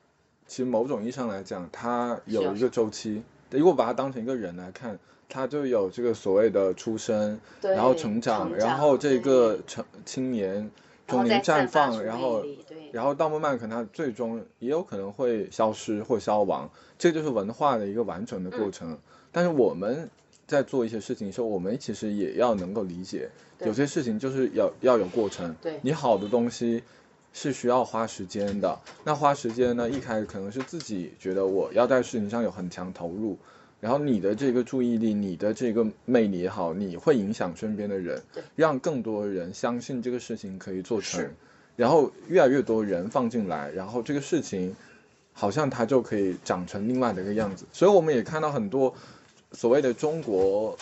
[0.46, 3.22] 其实某种意义上来讲，它有一个周期。
[3.50, 4.98] 如果把它当成一个人来看，
[5.28, 10.70] 它就有这个所谓的出生，然后成长，然后这个成青年、
[11.06, 12.44] 中年绽放，然后
[12.92, 18.98] 然后到慢慢可能它最终也有可能会消失或消亡，这就是文化的一个完整的嗯过程。
[19.32, 20.08] 但是我们
[20.46, 23.28] 在做一些事情的时候，我们其实也要能够理解，
[23.60, 25.54] 有些事情就是要要有过程。
[25.60, 26.82] 对你好的东西
[27.32, 28.78] 是需要花时间的。
[29.04, 33.36] 那花时间呢，一开始可能是自己觉得我要在事情上有很强投入，
[33.80, 38.22] 然后你的这个注意力、你的这个魅力也好，你会影响身边的人，
[38.54, 41.30] 让更多人相信这个事情可以做成，
[41.76, 44.74] 然后越来越多人放进来，然后这个事情
[45.32, 47.66] 好像它就可以长成另外的一个样子。
[47.72, 48.94] 所以我们也看到很多
[49.52, 50.76] 所谓的中国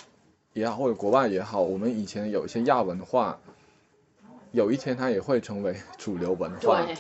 [0.53, 3.39] 也好，或者国外也好，我们以前有一些亚文化，
[4.53, 6.87] 有一天它也会成为 主流文化。
[6.87, 6.95] 对，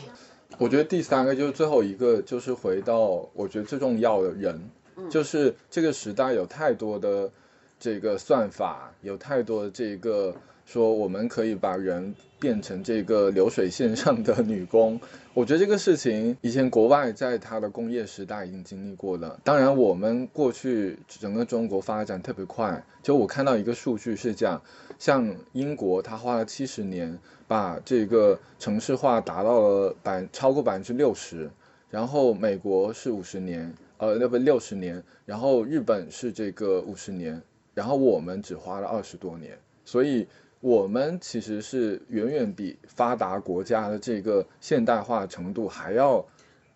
[0.58, 4.60] 我觉得第三个就是最后一个，就是回到我觉得最重要的人，
[5.10, 7.30] 就是这个时代有太多的
[7.78, 10.34] 这个算法，有太多的这个
[10.64, 15.00] 说我们可以把人变成这个流水线上的女工。
[15.34, 24.62] 我觉得这个事情以前国外在它的工业时代已经经历过了，当然我们过去整个中国发展特别快，就我看到一个数据是这样，
[24.96, 27.18] 像英国它花了七十年
[27.48, 31.50] 把这个城市化达到了百超过百分之六十，
[31.90, 33.74] 然后美国是五十年，
[34.04, 37.40] 呃，那不六十年，然后日本是这个五十年，
[37.72, 40.26] 然后我们只花了二十多年，所以
[40.60, 46.24] 我们其实是远远比发达国家的这个现代化程度还要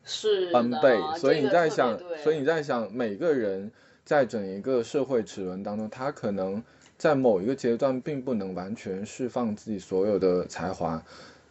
[0.04, 3.70] 是 N 倍，所以你在想，所以你在想，每个人
[4.04, 6.62] 在整一个社会齿轮当中，他可能
[6.96, 11.02] 在某一个阶段并不能完全释放自己所有的才华，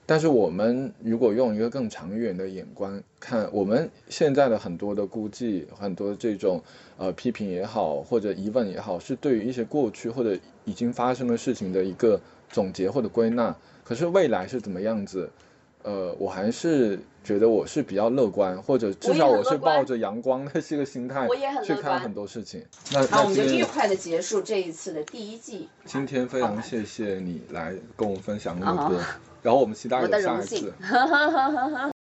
[0.07, 6.63] 但是我们如果用一个更长远的眼光看，我们现在的很多的估计，很多这种
[6.97, 13.53] 呃批评也好，或者疑问也好，是对于一些过去或者已经发生的事情的一个总结或者归纳。
[13.83, 15.29] 可是未来是怎么样子？
[15.83, 22.61] 呃，我还是觉得我是比较乐观，或者至少我是抱着阳光的这个心态我也很去看乐观很多事情。
[22.91, 25.69] 那我们就愉快的结束这一次的第一季。
[25.85, 30.73] 今天非常谢谢你来跟我们分享那么多啊，然后我们期待我有下一次。